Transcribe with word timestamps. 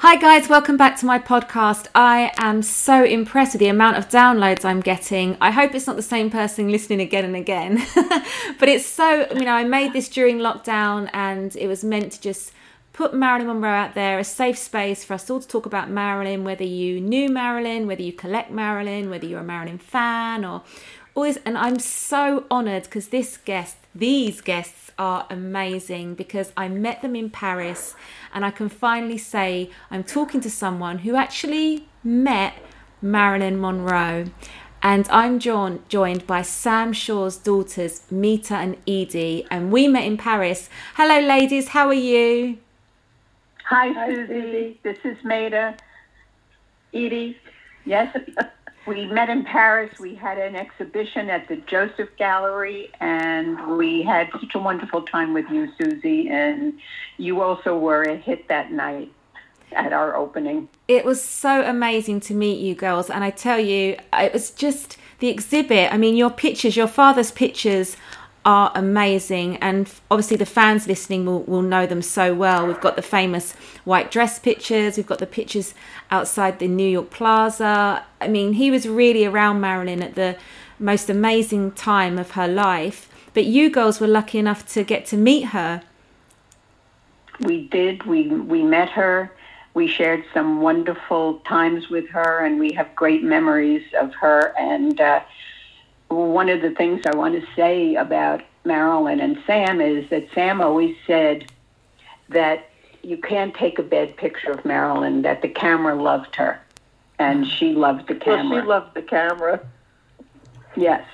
Hi, 0.00 0.14
guys, 0.14 0.48
welcome 0.48 0.76
back 0.76 0.96
to 0.98 1.06
my 1.06 1.18
podcast. 1.18 1.88
I 1.92 2.30
am 2.38 2.62
so 2.62 3.02
impressed 3.02 3.54
with 3.54 3.58
the 3.58 3.66
amount 3.66 3.96
of 3.96 4.08
downloads 4.08 4.64
I'm 4.64 4.80
getting. 4.80 5.36
I 5.40 5.50
hope 5.50 5.74
it's 5.74 5.88
not 5.88 5.96
the 5.96 6.02
same 6.02 6.30
person 6.30 6.70
listening 6.70 7.00
again 7.00 7.24
and 7.24 7.34
again, 7.34 7.84
but 8.60 8.68
it's 8.68 8.86
so, 8.86 9.26
you 9.34 9.44
know, 9.44 9.54
I 9.54 9.64
made 9.64 9.92
this 9.92 10.08
during 10.08 10.38
lockdown 10.38 11.10
and 11.12 11.56
it 11.56 11.66
was 11.66 11.82
meant 11.82 12.12
to 12.12 12.20
just 12.20 12.52
put 12.92 13.12
Marilyn 13.12 13.48
Monroe 13.48 13.70
out 13.70 13.94
there, 13.94 14.20
a 14.20 14.24
safe 14.24 14.56
space 14.56 15.02
for 15.02 15.14
us 15.14 15.28
all 15.28 15.40
to 15.40 15.48
talk 15.48 15.66
about 15.66 15.90
Marilyn, 15.90 16.44
whether 16.44 16.62
you 16.62 17.00
knew 17.00 17.28
Marilyn, 17.28 17.88
whether 17.88 18.02
you 18.02 18.12
collect 18.12 18.52
Marilyn, 18.52 19.10
whether 19.10 19.26
you're 19.26 19.40
a 19.40 19.44
Marilyn 19.44 19.78
fan 19.78 20.44
or 20.44 20.62
always. 21.16 21.38
And 21.38 21.58
I'm 21.58 21.80
so 21.80 22.44
honored 22.52 22.84
because 22.84 23.08
this 23.08 23.36
guest, 23.36 23.76
these 23.98 24.40
guests 24.40 24.90
are 24.98 25.26
amazing 25.28 26.14
because 26.14 26.52
I 26.56 26.68
met 26.68 27.02
them 27.02 27.16
in 27.16 27.30
Paris 27.30 27.94
and 28.32 28.44
I 28.44 28.50
can 28.50 28.68
finally 28.68 29.18
say 29.18 29.70
I'm 29.90 30.04
talking 30.04 30.40
to 30.42 30.50
someone 30.50 30.98
who 30.98 31.16
actually 31.16 31.88
met 32.04 32.54
Marilyn 33.02 33.60
Monroe. 33.60 34.26
And 34.80 35.08
I'm 35.10 35.40
jo- 35.40 35.80
joined 35.88 36.26
by 36.26 36.42
Sam 36.42 36.92
Shaw's 36.92 37.36
daughters, 37.36 38.02
Meta 38.12 38.54
and 38.54 38.76
Edie, 38.86 39.44
and 39.50 39.72
we 39.72 39.88
met 39.88 40.04
in 40.04 40.16
Paris. 40.16 40.70
Hello, 40.94 41.18
ladies, 41.18 41.68
how 41.68 41.88
are 41.88 41.94
you? 41.94 42.58
Hi. 43.64 43.92
Susie. 44.06 44.78
This 44.84 44.98
is 45.04 45.16
Meta. 45.24 45.76
Edie. 46.94 47.36
Yes. 47.84 48.16
We 48.88 49.06
met 49.06 49.28
in 49.28 49.44
Paris. 49.44 50.00
We 50.00 50.14
had 50.14 50.38
an 50.38 50.56
exhibition 50.56 51.28
at 51.28 51.46
the 51.46 51.56
Joseph 51.56 52.08
Gallery, 52.16 52.90
and 53.00 53.76
we 53.76 54.02
had 54.02 54.30
such 54.32 54.54
a 54.54 54.58
wonderful 54.58 55.02
time 55.02 55.34
with 55.34 55.48
you, 55.50 55.68
Susie. 55.78 56.28
And 56.30 56.78
you 57.18 57.42
also 57.42 57.78
were 57.78 58.02
a 58.02 58.16
hit 58.16 58.48
that 58.48 58.72
night 58.72 59.12
at 59.72 59.92
our 59.92 60.16
opening. 60.16 60.68
It 60.88 61.04
was 61.04 61.22
so 61.22 61.62
amazing 61.62 62.20
to 62.20 62.34
meet 62.34 62.60
you 62.60 62.74
girls, 62.74 63.10
and 63.10 63.22
I 63.22 63.30
tell 63.30 63.60
you, 63.60 63.96
it 64.14 64.32
was 64.32 64.50
just 64.50 64.96
the 65.18 65.28
exhibit. 65.28 65.92
I 65.92 65.98
mean, 65.98 66.16
your 66.16 66.30
pictures, 66.30 66.76
your 66.76 66.88
father's 66.88 67.30
pictures 67.30 67.96
are 68.48 68.72
amazing. 68.74 69.58
And 69.58 69.92
obviously 70.10 70.38
the 70.38 70.46
fans 70.46 70.86
listening 70.86 71.26
will, 71.26 71.42
will 71.42 71.60
know 71.60 71.84
them 71.84 72.00
so 72.00 72.34
well. 72.34 72.66
We've 72.66 72.80
got 72.80 72.96
the 72.96 73.02
famous 73.02 73.52
white 73.84 74.10
dress 74.10 74.38
pictures. 74.38 74.96
We've 74.96 75.06
got 75.06 75.18
the 75.18 75.26
pictures 75.26 75.74
outside 76.10 76.58
the 76.58 76.66
new 76.66 76.88
york 76.88 77.10
plaza. 77.10 78.06
I 78.22 78.28
mean 78.28 78.54
he 78.54 78.70
was 78.70 78.88
really 78.88 79.26
around 79.26 79.60
marilyn 79.60 80.02
at 80.02 80.14
the 80.14 80.38
most 80.78 81.10
amazing 81.10 81.72
time 81.72 82.18
of 82.18 82.30
her 82.30 82.48
life. 82.48 83.10
But 83.34 83.44
you 83.44 83.68
girls 83.68 84.00
were 84.00 84.06
lucky 84.06 84.38
enough 84.38 84.66
to 84.72 84.82
get 84.82 85.04
to 85.06 85.18
meet 85.18 85.48
her. 85.48 85.82
We 87.40 87.68
did. 87.68 88.04
We 88.04 88.28
we 88.28 88.62
met 88.62 88.88
her. 88.90 89.30
We 89.74 89.88
shared 89.88 90.24
some 90.32 90.62
wonderful 90.62 91.40
times 91.40 91.90
with 91.90 92.08
her 92.08 92.46
and 92.46 92.58
we 92.58 92.72
have 92.72 92.96
great 92.96 93.22
memories 93.22 93.84
of 94.00 94.14
her. 94.14 94.54
And 94.58 94.98
uh, 94.98 95.20
one 96.08 96.48
of 96.48 96.62
the 96.62 96.70
things 96.70 97.02
I 97.06 97.14
want 97.14 97.34
to 97.34 97.46
say 97.54 97.94
about 97.94 98.42
Marilyn 98.64 99.20
and 99.20 99.38
Sam 99.46 99.80
is 99.80 100.08
that 100.10 100.28
Sam 100.34 100.60
always 100.60 100.96
said 101.06 101.50
that 102.28 102.70
you 103.02 103.16
can't 103.16 103.54
take 103.54 103.78
a 103.78 103.82
bad 103.82 104.16
picture 104.16 104.50
of 104.50 104.64
Marilyn, 104.64 105.22
that 105.22 105.42
the 105.42 105.48
camera 105.48 105.94
loved 106.00 106.36
her 106.36 106.60
and 107.18 107.46
she 107.46 107.72
loved 107.72 108.08
the 108.08 108.14
camera. 108.14 108.56
Well, 108.56 108.62
she 108.62 108.66
loved 108.66 108.94
the 108.94 109.02
camera. 109.02 109.60
Yes. 110.76 111.04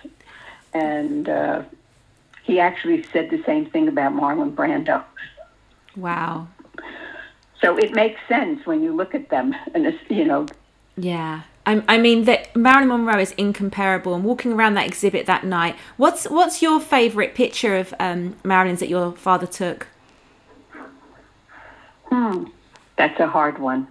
And 0.73 1.29
uh, 1.29 1.63
he 2.43 2.61
actually 2.61 3.05
said 3.13 3.31
the 3.31 3.43
same 3.45 3.67
thing 3.67 3.89
about 3.89 4.13
Marlon 4.13 4.55
Brando. 4.55 5.03
Wow. 5.97 6.49
So 7.61 7.77
it 7.79 7.95
makes 7.95 8.21
sense 8.29 8.67
when 8.67 8.83
you 8.83 8.95
look 8.95 9.15
at 9.15 9.31
them, 9.31 9.55
and 9.75 9.99
you 10.11 10.25
know. 10.25 10.47
Yeah, 10.97 11.43
I, 11.67 11.83
I 11.89 11.99
mean 11.99 12.25
that 12.25 12.55
Marilyn 12.55 12.89
Monroe 12.89 13.21
is 13.21 13.33
incomparable. 13.33 14.15
And 14.15 14.25
walking 14.25 14.53
around 14.53 14.75
that 14.75 14.87
exhibit 14.87 15.27
that 15.27 15.45
night, 15.45 15.77
what's 15.97 16.25
what's 16.25 16.63
your 16.63 16.81
favourite 16.81 17.35
picture 17.35 17.77
of 17.77 17.95
um, 17.99 18.37
Marilyn's 18.45 18.81
that 18.81 18.89
your 18.89 19.13
father 19.13 19.47
took? 19.47 19.87
Hmm, 22.07 22.45
that's 22.97 23.19
a 23.19 23.27
hard 23.27 23.59
one. 23.59 23.89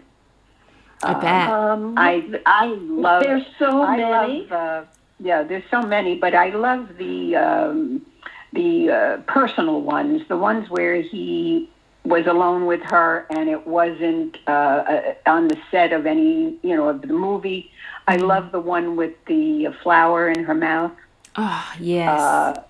I 1.02 1.14
bet. 1.16 1.50
Um, 1.50 1.96
I 1.98 2.40
I 2.46 2.66
love. 2.68 3.24
There's 3.24 3.46
so 3.60 3.82
I 3.82 3.98
many. 3.98 4.48
Love, 4.48 4.52
uh, 4.52 4.84
yeah, 5.20 5.44
there's 5.44 5.64
so 5.70 5.82
many, 5.82 6.16
but 6.16 6.34
I 6.34 6.50
love 6.50 6.98
the 6.98 7.36
um, 7.36 8.06
the 8.54 8.90
uh, 8.90 9.18
personal 9.28 9.82
ones, 9.82 10.22
the 10.30 10.38
ones 10.38 10.70
where 10.70 11.02
he 11.02 11.70
was 12.06 12.28
alone 12.28 12.66
with 12.66 12.82
her 12.82 13.26
and 13.30 13.50
it 13.50 13.66
wasn't 13.66 14.38
uh, 14.48 14.52
uh, 14.52 15.14
on 15.26 15.48
the 15.48 15.58
set 15.72 15.94
of 15.94 16.06
any, 16.06 16.58
you 16.62 16.76
know, 16.76 16.90
of 16.90 17.02
the 17.02 17.08
movie. 17.08 17.72
I 18.08 18.18
mm. 18.18 18.28
love 18.28 18.52
the 18.52 18.60
one 18.60 18.96
with 18.96 19.14
the 19.26 19.70
flower 19.82 20.30
in 20.30 20.44
her 20.44 20.54
mouth. 20.54 20.92
Oh, 21.36 21.74
yes. 21.80 22.20
Uh, 22.20 22.64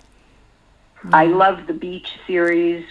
yeah. 1.04 1.10
I 1.12 1.26
love 1.26 1.66
the 1.66 1.74
beach 1.74 2.12
series 2.26 2.86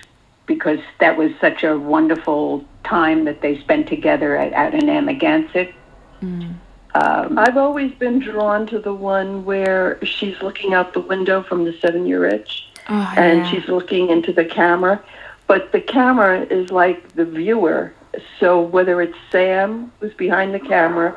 because 0.46 0.80
that 1.00 1.18
was 1.18 1.32
such 1.40 1.64
a 1.64 1.78
wonderful 1.80 2.66
time 2.84 3.24
that 3.26 3.42
they 3.42 3.60
spent 3.60 3.88
together 3.88 4.36
at, 4.36 4.52
at 4.52 4.74
an 4.74 4.90
Amagansett. 4.90 5.74
Mm. 6.22 6.56
Um, 6.96 7.40
I've 7.40 7.58
always 7.58 7.92
been 7.94 8.20
drawn 8.20 8.68
to 8.68 8.80
the 8.80 8.94
one 8.94 9.46
where 9.46 10.04
she's 10.06 10.40
looking 10.42 10.74
out 10.74 10.94
the 10.94 11.00
window 11.00 11.42
from 11.42 11.66
the 11.66 11.74
seven 11.80 12.06
year 12.06 12.26
itch 12.26 12.68
oh, 12.88 13.14
and 13.18 13.40
yeah. 13.40 13.50
she's 13.52 13.68
looking 13.68 14.10
into 14.10 14.32
the 14.32 14.46
camera 14.46 15.04
but 15.48 15.72
the 15.72 15.82
camera 15.82 16.42
is 16.42 16.72
like 16.72 17.14
the 17.16 17.26
viewer. 17.26 17.94
So 18.40 18.62
whether 18.62 19.02
it's 19.02 19.18
Sam 19.32 19.92
who's 20.00 20.14
behind 20.14 20.54
the 20.54 20.60
camera 20.60 21.16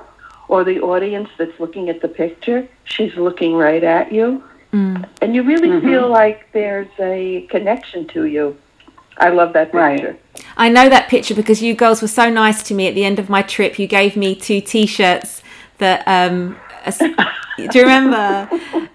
or 0.48 0.64
the 0.64 0.80
audience 0.80 1.28
that's 1.38 1.58
looking 1.60 1.88
at 1.88 2.00
the 2.00 2.08
picture, 2.08 2.68
she's 2.84 3.14
looking 3.16 3.54
right 3.54 3.84
at 3.84 4.12
you. 4.12 4.42
Mm. 4.72 5.08
And 5.22 5.34
you 5.34 5.42
really 5.42 5.68
mm-hmm. 5.68 5.86
feel 5.86 6.08
like 6.08 6.50
there's 6.52 6.88
a 6.98 7.46
connection 7.50 8.06
to 8.08 8.26
you. 8.26 8.56
I 9.18 9.30
love 9.30 9.52
that 9.54 9.72
picture. 9.72 10.10
Right. 10.10 10.44
I 10.56 10.68
know 10.68 10.88
that 10.88 11.08
picture 11.08 11.34
because 11.34 11.62
you 11.62 11.74
girls 11.74 12.02
were 12.02 12.08
so 12.08 12.28
nice 12.28 12.62
to 12.64 12.74
me 12.74 12.86
at 12.86 12.94
the 12.94 13.04
end 13.04 13.18
of 13.18 13.28
my 13.28 13.42
trip. 13.42 13.78
You 13.78 13.86
gave 13.86 14.16
me 14.16 14.34
two 14.34 14.60
T-shirts 14.60 15.42
that 15.78 16.02
um, 16.06 16.56
do 17.56 17.78
you 17.78 17.82
remember? 17.82 18.48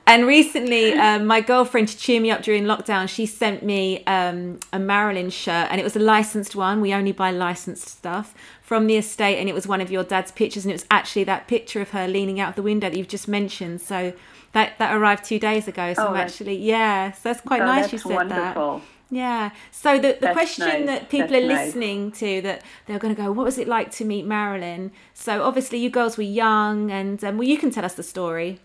and 0.07 0.25
recently, 0.25 0.93
um, 0.93 1.25
my 1.25 1.41
girlfriend 1.41 1.87
to 1.89 1.97
cheer 1.97 2.21
me 2.21 2.31
up 2.31 2.41
during 2.41 2.63
lockdown, 2.63 3.07
she 3.07 3.25
sent 3.25 3.63
me 3.63 4.03
um, 4.05 4.59
a 4.71 4.79
Marilyn 4.79 5.29
shirt, 5.29 5.67
and 5.69 5.79
it 5.79 5.83
was 5.83 5.95
a 5.95 5.99
licensed 5.99 6.55
one. 6.55 6.81
We 6.81 6.93
only 6.93 7.11
buy 7.11 7.31
licensed 7.31 7.87
stuff 7.87 8.33
from 8.61 8.87
the 8.87 8.97
estate, 8.97 9.37
and 9.37 9.49
it 9.49 9.53
was 9.53 9.67
one 9.67 9.81
of 9.81 9.91
your 9.91 10.03
dad's 10.03 10.31
pictures, 10.31 10.65
and 10.65 10.71
it 10.71 10.75
was 10.75 10.85
actually 10.91 11.23
that 11.25 11.47
picture 11.47 11.81
of 11.81 11.89
her 11.91 12.07
leaning 12.07 12.39
out 12.39 12.49
of 12.49 12.55
the 12.55 12.63
window 12.63 12.89
that 12.89 12.97
you've 12.97 13.07
just 13.07 13.27
mentioned. 13.27 13.81
So 13.81 14.13
that 14.53 14.77
that 14.79 14.95
arrived 14.95 15.23
two 15.23 15.39
days 15.39 15.67
ago. 15.67 15.93
So 15.93 16.09
oh, 16.09 16.15
actually, 16.15 16.57
yeah, 16.57 17.11
so 17.11 17.29
that's 17.29 17.41
quite 17.41 17.61
oh, 17.61 17.65
nice. 17.65 17.91
That's 17.91 17.93
you 17.93 17.99
said 17.99 18.15
wonderful. 18.15 18.79
that. 18.79 18.85
Yeah. 19.13 19.51
So 19.71 19.99
the, 19.99 20.13
the 20.13 20.19
That's 20.21 20.33
question 20.33 20.67
nice. 20.67 20.85
that 20.85 21.09
people 21.09 21.27
That's 21.27 21.43
are 21.43 21.47
nice. 21.47 21.65
listening 21.67 22.11
to 22.13 22.41
that 22.41 22.63
they're 22.85 22.97
going 22.97 23.13
to 23.13 23.21
go, 23.21 23.29
what 23.31 23.43
was 23.43 23.57
it 23.57 23.67
like 23.67 23.91
to 23.91 24.05
meet 24.05 24.25
Marilyn? 24.25 24.91
So 25.13 25.43
obviously 25.43 25.79
you 25.79 25.89
girls 25.89 26.15
were 26.15 26.23
young, 26.23 26.89
and 26.89 27.21
um, 27.23 27.37
well, 27.37 27.47
you 27.47 27.57
can 27.57 27.71
tell 27.71 27.83
us 27.83 27.93
the 27.93 28.03
story. 28.03 28.59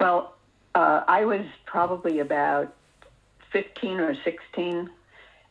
Well, 0.00 0.34
uh, 0.74 1.04
I 1.06 1.26
was 1.26 1.44
probably 1.66 2.20
about 2.20 2.74
fifteen 3.52 4.00
or 4.00 4.16
sixteen, 4.24 4.90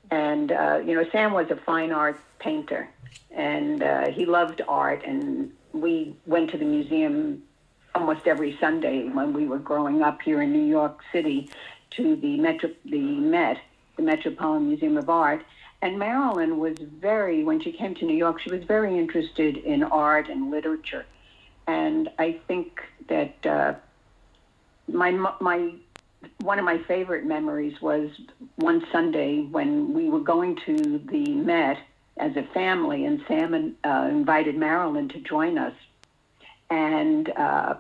and 0.09 0.51
uh, 0.51 0.81
you 0.83 0.95
know 0.95 1.05
Sam 1.11 1.31
was 1.31 1.49
a 1.51 1.55
fine 1.55 1.91
art 1.91 2.19
painter, 2.39 2.89
and 3.29 3.83
uh, 3.83 4.09
he 4.09 4.25
loved 4.25 4.61
art, 4.67 5.03
and 5.05 5.51
we 5.71 6.15
went 6.25 6.49
to 6.51 6.57
the 6.57 6.65
museum 6.65 7.43
almost 7.93 8.27
every 8.27 8.57
Sunday 8.59 9.07
when 9.07 9.33
we 9.33 9.47
were 9.47 9.59
growing 9.59 10.01
up 10.01 10.21
here 10.21 10.41
in 10.41 10.51
New 10.51 10.65
York 10.65 10.99
City 11.11 11.49
to 11.97 12.15
the 12.15 12.37
Metro, 12.37 12.69
the 12.85 12.99
Met, 12.99 13.57
the 13.95 14.03
Metropolitan 14.03 14.67
Museum 14.67 14.97
of 14.97 15.09
Art. 15.09 15.43
And 15.81 15.99
Marilyn 15.99 16.57
was 16.57 16.77
very, 16.79 17.43
when 17.43 17.59
she 17.59 17.71
came 17.71 17.93
to 17.95 18.05
New 18.05 18.17
York, 18.17 18.41
she 18.41 18.51
was 18.51 18.63
very 18.63 18.97
interested 18.97 19.57
in 19.57 19.83
art 19.83 20.29
and 20.29 20.49
literature. 20.49 21.05
And 21.67 22.09
I 22.17 22.39
think 22.47 22.81
that 23.07 23.45
uh, 23.45 23.73
my 24.87 25.11
my 25.39 25.73
one 26.41 26.59
of 26.59 26.65
my 26.65 26.79
favorite 26.87 27.25
memories 27.25 27.81
was 27.81 28.09
one 28.55 28.85
Sunday 28.91 29.41
when 29.43 29.93
we 29.93 30.09
were 30.09 30.19
going 30.19 30.57
to 30.65 30.99
the 31.11 31.33
Met 31.33 31.77
as 32.17 32.35
a 32.35 32.43
family, 32.53 33.05
and 33.05 33.23
Sam 33.27 33.75
uh, 33.83 34.07
invited 34.09 34.55
Marilyn 34.57 35.09
to 35.09 35.19
join 35.19 35.57
us. 35.57 35.73
And 36.69 37.29
uh, 37.29 37.75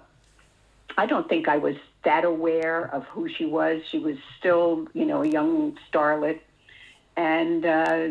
I 0.97 1.05
don't 1.05 1.27
think 1.27 1.47
I 1.47 1.57
was 1.57 1.75
that 2.05 2.23
aware 2.23 2.85
of 2.93 3.03
who 3.05 3.27
she 3.27 3.45
was. 3.45 3.81
She 3.89 3.99
was 3.99 4.17
still, 4.39 4.87
you 4.93 5.05
know, 5.05 5.23
a 5.23 5.27
young 5.27 5.77
starlet. 5.91 6.39
And 7.17 7.65
uh, 7.65 8.07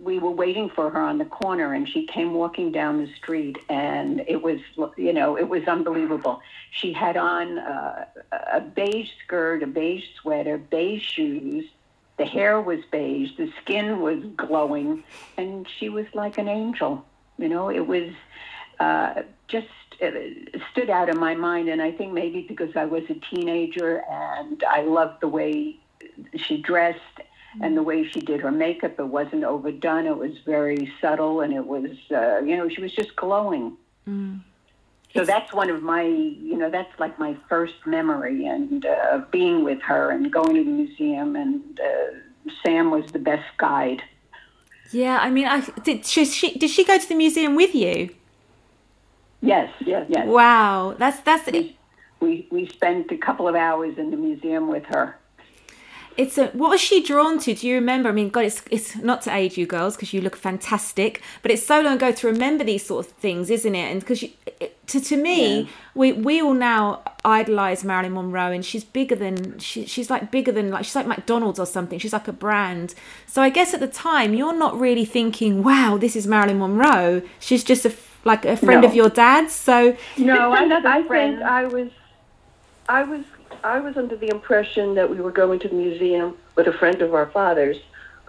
we 0.00 0.18
were 0.18 0.30
waiting 0.30 0.70
for 0.70 0.90
her 0.90 1.00
on 1.00 1.18
the 1.18 1.24
corner, 1.24 1.72
and 1.72 1.88
she 1.88 2.06
came 2.06 2.34
walking 2.34 2.70
down 2.70 2.98
the 2.98 3.12
street, 3.14 3.58
and 3.68 4.22
it 4.26 4.42
was, 4.42 4.60
you 4.96 5.12
know, 5.12 5.36
it 5.36 5.48
was 5.48 5.64
unbelievable. 5.66 6.40
She 6.70 6.92
had 6.92 7.16
on 7.16 7.58
uh, 7.58 8.04
a 8.52 8.60
beige 8.60 9.10
skirt, 9.24 9.62
a 9.62 9.66
beige 9.66 10.04
sweater, 10.20 10.58
beige 10.58 11.02
shoes, 11.02 11.64
the 12.16 12.24
hair 12.24 12.60
was 12.60 12.80
beige, 12.90 13.36
the 13.36 13.50
skin 13.62 14.00
was 14.00 14.22
glowing, 14.36 15.04
and 15.36 15.66
she 15.78 15.88
was 15.88 16.06
like 16.14 16.38
an 16.38 16.48
angel. 16.48 17.04
You 17.38 17.48
know, 17.48 17.70
it 17.70 17.86
was 17.86 18.10
uh, 18.80 19.22
just 19.46 19.68
stood 20.70 20.90
out 20.90 21.08
in 21.08 21.18
my 21.18 21.34
mind, 21.34 21.68
and 21.68 21.82
I 21.82 21.90
think 21.92 22.12
maybe 22.12 22.42
because 22.42 22.76
I 22.76 22.84
was 22.84 23.02
a 23.08 23.14
teenager 23.14 24.02
and 24.08 24.62
I 24.64 24.82
loved 24.82 25.20
the 25.20 25.28
way 25.28 25.76
she 26.36 26.62
dressed 26.62 26.98
and 27.60 27.76
the 27.76 27.82
way 27.82 28.08
she 28.08 28.20
did 28.20 28.40
her 28.40 28.52
makeup. 28.52 28.98
It 28.98 29.06
wasn't 29.06 29.44
overdone. 29.44 30.06
It 30.06 30.16
was 30.16 30.32
very 30.44 30.92
subtle, 31.00 31.40
and 31.40 31.52
it 31.52 31.66
was, 31.66 31.90
uh, 32.10 32.38
you 32.38 32.56
know, 32.56 32.68
she 32.68 32.80
was 32.80 32.92
just 32.92 33.16
glowing. 33.16 33.76
Mm. 34.06 34.40
So 35.14 35.24
that's 35.24 35.52
one 35.52 35.70
of 35.70 35.82
my, 35.82 36.02
you 36.02 36.56
know, 36.56 36.70
that's 36.70 36.92
like 37.00 37.18
my 37.18 37.36
first 37.48 37.74
memory, 37.86 38.46
and 38.46 38.84
uh, 38.84 39.22
being 39.30 39.64
with 39.64 39.80
her 39.82 40.10
and 40.10 40.30
going 40.30 40.54
to 40.54 40.64
the 40.64 40.70
museum, 40.70 41.34
and 41.34 41.80
uh, 41.80 42.50
Sam 42.62 42.90
was 42.90 43.10
the 43.12 43.18
best 43.18 43.48
guide. 43.56 44.02
Yeah, 44.92 45.18
I 45.20 45.30
mean, 45.30 45.46
I 45.46 45.60
did. 45.82 46.06
She, 46.06 46.24
she 46.24 46.56
did 46.56 46.70
she 46.70 46.84
go 46.84 46.98
to 46.98 47.08
the 47.08 47.14
museum 47.14 47.56
with 47.56 47.74
you? 47.74 48.10
Yes, 49.40 49.72
yes, 49.80 50.06
yes. 50.08 50.26
Wow, 50.26 50.94
that's 50.98 51.20
that's. 51.20 51.50
We, 51.50 51.76
we 52.20 52.48
we 52.50 52.68
spent 52.68 53.10
a 53.12 53.16
couple 53.16 53.46
of 53.48 53.54
hours 53.54 53.96
in 53.98 54.10
the 54.10 54.16
museum 54.16 54.68
with 54.68 54.84
her 54.86 55.18
it's 56.18 56.36
a 56.36 56.48
what 56.48 56.70
was 56.70 56.80
she 56.80 57.00
drawn 57.00 57.38
to? 57.38 57.54
Do 57.54 57.66
you 57.66 57.76
remember? 57.76 58.08
I 58.08 58.12
mean, 58.12 58.28
God, 58.28 58.44
it's 58.44 58.62
it's 58.72 58.96
not 58.96 59.22
to 59.22 59.32
age 59.32 59.56
you 59.56 59.66
girls 59.66 59.94
because 59.94 60.12
you 60.12 60.20
look 60.20 60.34
fantastic, 60.34 61.22
but 61.42 61.52
it's 61.52 61.64
so 61.64 61.80
long 61.80 61.94
ago 61.94 62.10
to 62.10 62.26
remember 62.26 62.64
these 62.64 62.84
sort 62.84 63.06
of 63.06 63.12
things, 63.12 63.50
isn't 63.50 63.74
it? 63.74 63.92
And 63.92 64.00
because 64.00 64.24
to 64.88 65.00
to 65.00 65.16
me, 65.16 65.60
yeah. 65.60 65.66
we 65.94 66.12
we 66.12 66.42
all 66.42 66.54
now 66.54 67.02
idolize 67.24 67.84
Marilyn 67.84 68.14
Monroe, 68.14 68.50
and 68.50 68.64
she's 68.64 68.82
bigger 68.82 69.14
than 69.14 69.60
she, 69.60 69.86
she's 69.86 70.10
like 70.10 70.32
bigger 70.32 70.50
than 70.50 70.72
like 70.72 70.84
she's 70.84 70.96
like 70.96 71.06
McDonald's 71.06 71.60
or 71.60 71.66
something. 71.66 72.00
She's 72.00 72.12
like 72.12 72.26
a 72.26 72.32
brand. 72.32 72.96
So 73.28 73.40
I 73.40 73.48
guess 73.48 73.72
at 73.72 73.78
the 73.78 73.86
time, 73.86 74.34
you're 74.34 74.58
not 74.58 74.78
really 74.78 75.04
thinking, 75.04 75.62
"Wow, 75.62 75.98
this 75.98 76.16
is 76.16 76.26
Marilyn 76.26 76.58
Monroe." 76.58 77.22
She's 77.38 77.62
just 77.62 77.84
a 77.84 77.90
like 78.24 78.44
a 78.44 78.56
friend 78.56 78.82
no. 78.82 78.88
of 78.88 78.94
your 78.94 79.08
dad's. 79.08 79.54
So 79.54 79.96
no, 80.16 80.52
I, 80.52 80.64
I 80.98 81.02
think 81.02 81.42
I 81.42 81.64
was 81.64 81.90
I 82.88 83.02
was 83.02 83.24
I 83.64 83.80
was 83.80 83.96
under 83.96 84.16
the 84.16 84.28
impression 84.28 84.94
that 84.94 85.08
we 85.10 85.20
were 85.20 85.32
going 85.32 85.58
to 85.60 85.68
the 85.68 85.74
museum 85.74 86.36
with 86.54 86.66
a 86.66 86.72
friend 86.72 87.02
of 87.02 87.14
our 87.14 87.26
father's. 87.30 87.76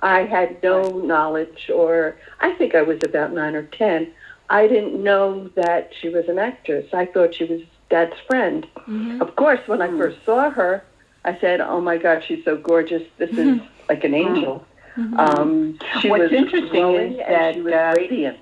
I 0.01 0.21
had 0.21 0.63
no 0.63 0.89
knowledge, 1.00 1.69
or 1.74 2.18
I 2.39 2.53
think 2.53 2.74
I 2.74 2.81
was 2.81 3.00
about 3.03 3.33
nine 3.33 3.56
or 3.56 3.63
ten. 3.63 4.12
I 4.50 4.68
didn't 4.68 5.01
know 5.03 5.50
that 5.56 5.91
she 6.00 6.09
was 6.09 6.27
an 6.27 6.39
actress. 6.39 6.88
I 6.94 7.06
thought 7.06 7.36
she 7.36 7.44
was 7.44 7.62
Dad's 7.89 8.15
friend. 8.27 8.65
Mm-hmm. 8.75 9.21
Of 9.21 9.36
course, 9.36 9.59
when 9.68 9.81
I 9.81 9.88
first 9.88 10.18
saw 10.25 10.50
her, 10.50 10.83
I 11.25 11.38
said, 11.39 11.59
"Oh 11.59 11.81
my 11.81 11.97
God, 11.97 12.24
she's 12.27 12.44
so 12.45 12.56
gorgeous! 12.57 13.03
This 13.18 13.31
is 13.31 13.59
like 13.88 14.03
an 14.03 14.13
angel." 14.13 14.65
Mm-hmm. 14.95 15.19
Um, 15.19 15.80
she 16.01 16.09
What's 16.09 16.24
was 16.24 16.31
interesting 16.31 16.95
is 16.95 17.18
that 17.18 17.56
she 17.56 17.62
was 17.62 17.74
uh, 17.74 17.94
radiant. 17.95 18.39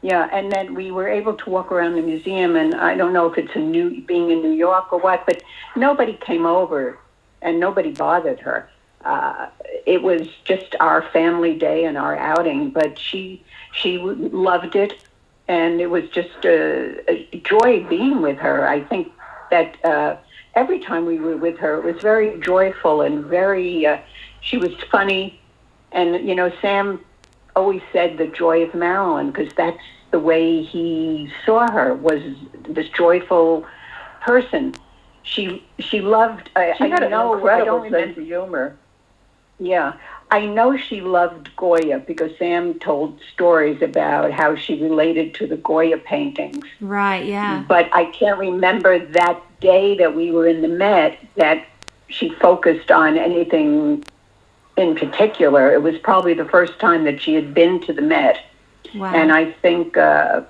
Yeah, 0.00 0.28
and 0.32 0.50
then 0.52 0.74
we 0.74 0.92
were 0.92 1.08
able 1.08 1.34
to 1.34 1.50
walk 1.50 1.72
around 1.72 1.96
the 1.96 2.02
museum, 2.02 2.54
and 2.54 2.74
I 2.74 2.94
don't 2.94 3.12
know 3.12 3.26
if 3.26 3.36
it's 3.36 3.54
a 3.56 3.58
new 3.58 4.00
being 4.02 4.30
in 4.30 4.42
New 4.42 4.52
York 4.52 4.92
or 4.92 5.00
what, 5.00 5.26
but 5.26 5.42
nobody 5.74 6.12
came 6.14 6.46
over, 6.46 6.98
and 7.42 7.58
nobody 7.58 7.90
bothered 7.90 8.38
her. 8.40 8.70
Uh, 9.04 9.48
it 9.86 10.02
was 10.02 10.28
just 10.44 10.76
our 10.78 11.02
family 11.10 11.58
day 11.58 11.84
and 11.84 11.98
our 11.98 12.16
outing, 12.16 12.70
but 12.70 12.98
she 12.98 13.42
she 13.72 13.98
loved 13.98 14.76
it, 14.76 15.02
and 15.48 15.80
it 15.80 15.90
was 15.90 16.08
just 16.10 16.44
a, 16.44 17.10
a 17.10 17.40
joy 17.40 17.84
being 17.88 18.22
with 18.22 18.38
her. 18.38 18.68
I 18.68 18.82
think 18.82 19.12
that 19.50 19.84
uh, 19.84 20.16
every 20.54 20.78
time 20.78 21.06
we 21.06 21.18
were 21.18 21.36
with 21.36 21.58
her, 21.58 21.78
it 21.78 21.84
was 21.84 22.00
very 22.00 22.38
joyful 22.40 23.02
and 23.02 23.24
very. 23.24 23.84
Uh, 23.84 23.98
she 24.42 24.58
was 24.58 24.70
funny, 24.92 25.40
and 25.90 26.28
you 26.28 26.36
know, 26.36 26.52
Sam 26.60 27.00
always 27.58 27.82
said 27.92 28.18
the 28.18 28.26
joy 28.26 28.62
of 28.62 28.74
Marilyn 28.74 29.30
because 29.30 29.52
that's 29.54 29.82
the 30.10 30.18
way 30.18 30.62
he 30.62 31.30
saw 31.44 31.70
her 31.70 31.94
was 31.94 32.22
this 32.68 32.88
joyful 32.90 33.66
person. 34.20 34.74
She 35.22 35.64
she 35.78 36.00
loved. 36.00 36.50
I, 36.56 36.74
she 36.78 36.88
had 36.88 37.02
I 37.02 37.08
know, 37.08 37.32
an 37.32 37.38
incredible 37.38 37.82
sense 37.82 37.92
remember, 37.92 38.20
of 38.20 38.26
humor. 38.26 38.76
Yeah, 39.58 39.94
I 40.30 40.46
know 40.46 40.76
she 40.76 41.00
loved 41.00 41.54
Goya 41.56 41.98
because 41.98 42.30
Sam 42.38 42.78
told 42.78 43.20
stories 43.32 43.82
about 43.82 44.30
how 44.30 44.54
she 44.54 44.80
related 44.80 45.34
to 45.34 45.46
the 45.46 45.56
Goya 45.56 45.98
paintings. 45.98 46.64
Right. 46.80 47.26
Yeah. 47.26 47.64
But 47.66 47.88
I 47.92 48.06
can't 48.06 48.38
remember 48.38 48.98
that 48.98 49.42
day 49.60 49.96
that 49.98 50.14
we 50.14 50.30
were 50.30 50.46
in 50.46 50.62
the 50.62 50.68
Met 50.68 51.18
that 51.36 51.66
she 52.08 52.30
focused 52.30 52.90
on 52.90 53.18
anything 53.18 54.04
in 54.78 54.94
particular. 54.94 55.72
It 55.72 55.82
was 55.82 55.98
probably 55.98 56.34
the 56.34 56.44
first 56.44 56.78
time 56.78 57.04
that 57.04 57.20
she 57.20 57.34
had 57.34 57.52
been 57.52 57.80
to 57.82 57.92
the 57.92 58.02
Met. 58.02 58.44
Wow. 58.94 59.12
And 59.14 59.32
I 59.32 59.52
think 59.52 59.96
uh, 59.96 60.42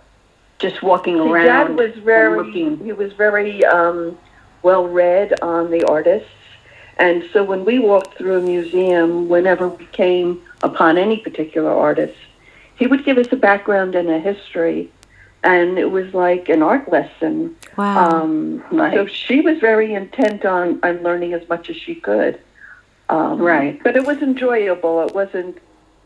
just 0.59 0.83
walking 0.83 1.17
See, 1.17 1.21
around. 1.21 1.47
Dad 1.47 1.77
was 1.77 1.95
very, 2.05 2.37
looking, 2.37 2.85
he 2.85 2.93
was 2.93 3.13
very 3.15 3.65
um, 3.65 4.17
well 4.63 4.87
read 4.87 5.41
on 5.43 5.71
the 5.71 5.85
artists. 5.85 6.29
And 6.99 7.25
so 7.33 7.43
when 7.43 7.65
we 7.65 7.79
walked 7.79 8.19
through 8.19 8.39
a 8.39 8.43
museum, 8.43 9.29
whenever 9.29 9.69
we 9.69 9.87
came 9.87 10.43
upon 10.63 10.99
any 10.99 11.19
particular 11.19 11.71
artist, 11.71 12.19
he 12.77 12.87
would 12.87 13.05
give 13.05 13.19
us 13.19 13.29
a 13.33 13.37
background 13.37 13.95
and 13.95 14.09
a 14.09 14.19
history. 14.19 14.91
And 15.45 15.79
it 15.79 15.91
was 15.91 16.13
like 16.15 16.49
an 16.49 16.63
art 16.63 16.91
lesson. 16.91 17.57
Wow. 17.77 18.23
Um, 18.23 18.65
right. 18.73 18.95
So 18.95 19.07
she 19.07 19.41
was 19.41 19.59
very 19.59 19.95
intent 19.95 20.45
on, 20.45 20.81
on 20.83 21.03
learning 21.05 21.33
as 21.33 21.49
much 21.49 21.71
as 21.71 21.77
she 21.77 21.95
could. 21.95 22.41
Um, 23.09 23.41
right. 23.41 23.83
But 23.83 23.97
it 23.97 24.07
was 24.07 24.19
enjoyable. 24.19 25.03
It 25.07 25.15
wasn't 25.15 25.59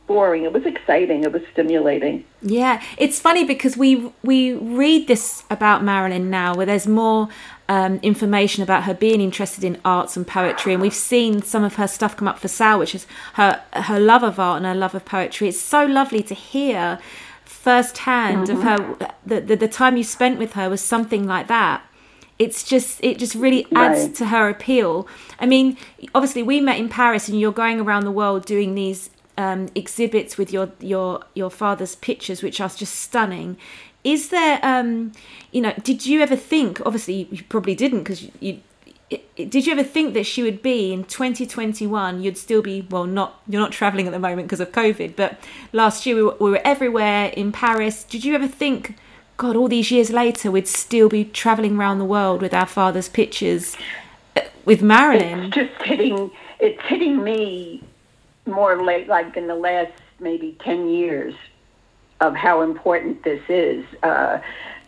boring. 0.06 0.44
It 0.44 0.52
was 0.52 0.64
exciting. 0.66 1.24
It 1.24 1.32
was 1.32 1.42
stimulating. 1.52 2.24
Yeah, 2.40 2.82
it's 2.96 3.20
funny 3.20 3.44
because 3.44 3.76
we 3.76 4.12
we 4.22 4.52
read 4.54 5.08
this 5.08 5.44
about 5.50 5.82
Marilyn 5.82 6.30
now, 6.30 6.54
where 6.54 6.66
there's 6.66 6.86
more 6.86 7.28
um, 7.68 7.98
information 8.02 8.62
about 8.62 8.84
her 8.84 8.94
being 8.94 9.20
interested 9.20 9.64
in 9.64 9.80
arts 9.84 10.16
and 10.16 10.26
poetry, 10.26 10.72
and 10.72 10.82
we've 10.82 10.94
seen 10.94 11.42
some 11.42 11.64
of 11.64 11.76
her 11.76 11.88
stuff 11.88 12.16
come 12.16 12.28
up 12.28 12.38
for 12.38 12.48
sale, 12.48 12.78
which 12.78 12.94
is 12.94 13.06
her 13.34 13.62
her 13.72 13.98
love 13.98 14.22
of 14.22 14.38
art 14.38 14.58
and 14.58 14.66
her 14.66 14.74
love 14.74 14.94
of 14.94 15.04
poetry. 15.04 15.48
It's 15.48 15.60
so 15.60 15.84
lovely 15.84 16.22
to 16.24 16.34
hear 16.34 16.98
firsthand 17.44 18.48
mm-hmm. 18.48 18.56
of 18.56 18.62
her 18.98 19.12
the, 19.24 19.40
the 19.40 19.56
the 19.56 19.68
time 19.68 19.96
you 19.96 20.04
spent 20.04 20.38
with 20.38 20.54
her 20.54 20.68
was 20.68 20.80
something 20.80 21.26
like 21.26 21.46
that 21.46 21.82
it's 22.42 22.64
just 22.64 22.98
it 23.02 23.18
just 23.18 23.34
really 23.36 23.66
adds 23.74 24.04
right. 24.06 24.14
to 24.16 24.26
her 24.26 24.48
appeal. 24.48 25.06
I 25.38 25.46
mean 25.46 25.76
obviously 26.14 26.42
we 26.42 26.60
met 26.60 26.78
in 26.78 26.88
paris 26.88 27.28
and 27.28 27.38
you're 27.40 27.52
going 27.52 27.80
around 27.80 28.04
the 28.04 28.10
world 28.10 28.44
doing 28.44 28.74
these 28.74 29.10
um, 29.38 29.68
exhibits 29.74 30.36
with 30.36 30.52
your 30.52 30.72
your 30.80 31.20
your 31.34 31.50
father's 31.50 31.94
pictures 31.94 32.42
which 32.42 32.60
are 32.60 32.68
just 32.68 32.94
stunning. 32.96 33.56
Is 34.02 34.30
there 34.30 34.58
um 34.62 35.12
you 35.52 35.60
know 35.60 35.72
did 35.84 36.04
you 36.04 36.20
ever 36.20 36.36
think 36.36 36.80
obviously 36.84 37.28
you 37.30 37.44
probably 37.44 37.76
didn't 37.76 38.00
because 38.00 38.22
you, 38.22 38.32
you 38.40 38.60
did 39.36 39.66
you 39.66 39.72
ever 39.72 39.84
think 39.84 40.14
that 40.14 40.24
she 40.24 40.42
would 40.42 40.62
be 40.62 40.90
in 40.90 41.04
2021 41.04 42.22
you'd 42.22 42.38
still 42.38 42.62
be 42.62 42.80
well 42.88 43.04
not 43.04 43.42
you're 43.46 43.60
not 43.60 43.70
traveling 43.70 44.06
at 44.06 44.12
the 44.12 44.18
moment 44.18 44.48
because 44.48 44.58
of 44.58 44.72
covid 44.72 45.14
but 45.16 45.38
last 45.72 46.06
year 46.06 46.16
we 46.16 46.22
were, 46.22 46.36
we 46.40 46.50
were 46.50 46.62
everywhere 46.64 47.26
in 47.36 47.52
paris. 47.52 48.04
Did 48.04 48.24
you 48.24 48.34
ever 48.34 48.48
think 48.48 48.96
God, 49.36 49.56
all 49.56 49.68
these 49.68 49.90
years 49.90 50.10
later, 50.10 50.50
we'd 50.50 50.68
still 50.68 51.08
be 51.08 51.24
traveling 51.24 51.76
around 51.76 51.98
the 51.98 52.04
world 52.04 52.42
with 52.42 52.54
our 52.54 52.66
father's 52.66 53.08
pictures 53.08 53.76
uh, 54.36 54.42
with 54.64 54.82
Marilyn. 54.82 55.44
It's 55.44 55.54
just 55.54 55.82
hitting. 55.82 56.30
It's 56.60 56.80
hitting 56.82 57.22
me 57.22 57.82
more 58.46 58.82
late, 58.82 59.08
like 59.08 59.36
in 59.36 59.46
the 59.48 59.54
last 59.54 59.92
maybe 60.20 60.56
ten 60.60 60.88
years, 60.88 61.34
of 62.20 62.36
how 62.36 62.62
important 62.62 63.24
this 63.24 63.42
is. 63.48 63.84
Uh, 64.02 64.38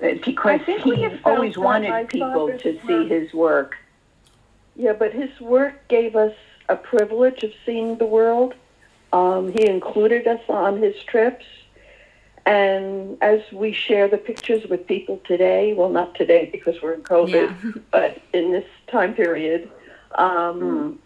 because 0.00 0.60
he 0.66 1.08
always 1.24 1.56
wanted 1.56 2.08
people 2.08 2.56
to 2.58 2.80
see 2.86 3.08
his 3.08 3.32
work. 3.32 3.76
Yeah, 4.76 4.92
but 4.92 5.12
his 5.12 5.30
work 5.40 5.86
gave 5.88 6.16
us 6.16 6.34
a 6.68 6.76
privilege 6.76 7.42
of 7.42 7.52
seeing 7.64 7.96
the 7.98 8.06
world. 8.06 8.54
Um, 9.12 9.52
he 9.52 9.66
included 9.66 10.26
us 10.26 10.40
on 10.48 10.82
his 10.82 11.00
trips. 11.04 11.44
And 12.46 13.16
as 13.22 13.40
we 13.52 13.72
share 13.72 14.06
the 14.06 14.18
pictures 14.18 14.68
with 14.68 14.86
people 14.86 15.20
today, 15.24 15.72
well, 15.72 15.88
not 15.88 16.14
today 16.14 16.48
because 16.52 16.80
we're 16.82 16.92
in 16.92 17.02
COVID, 17.02 17.64
yeah. 17.64 17.82
but 17.90 18.20
in 18.32 18.52
this 18.52 18.66
time 18.88 19.14
period, 19.14 19.70
um, 20.16 20.60
mm. 20.60 20.96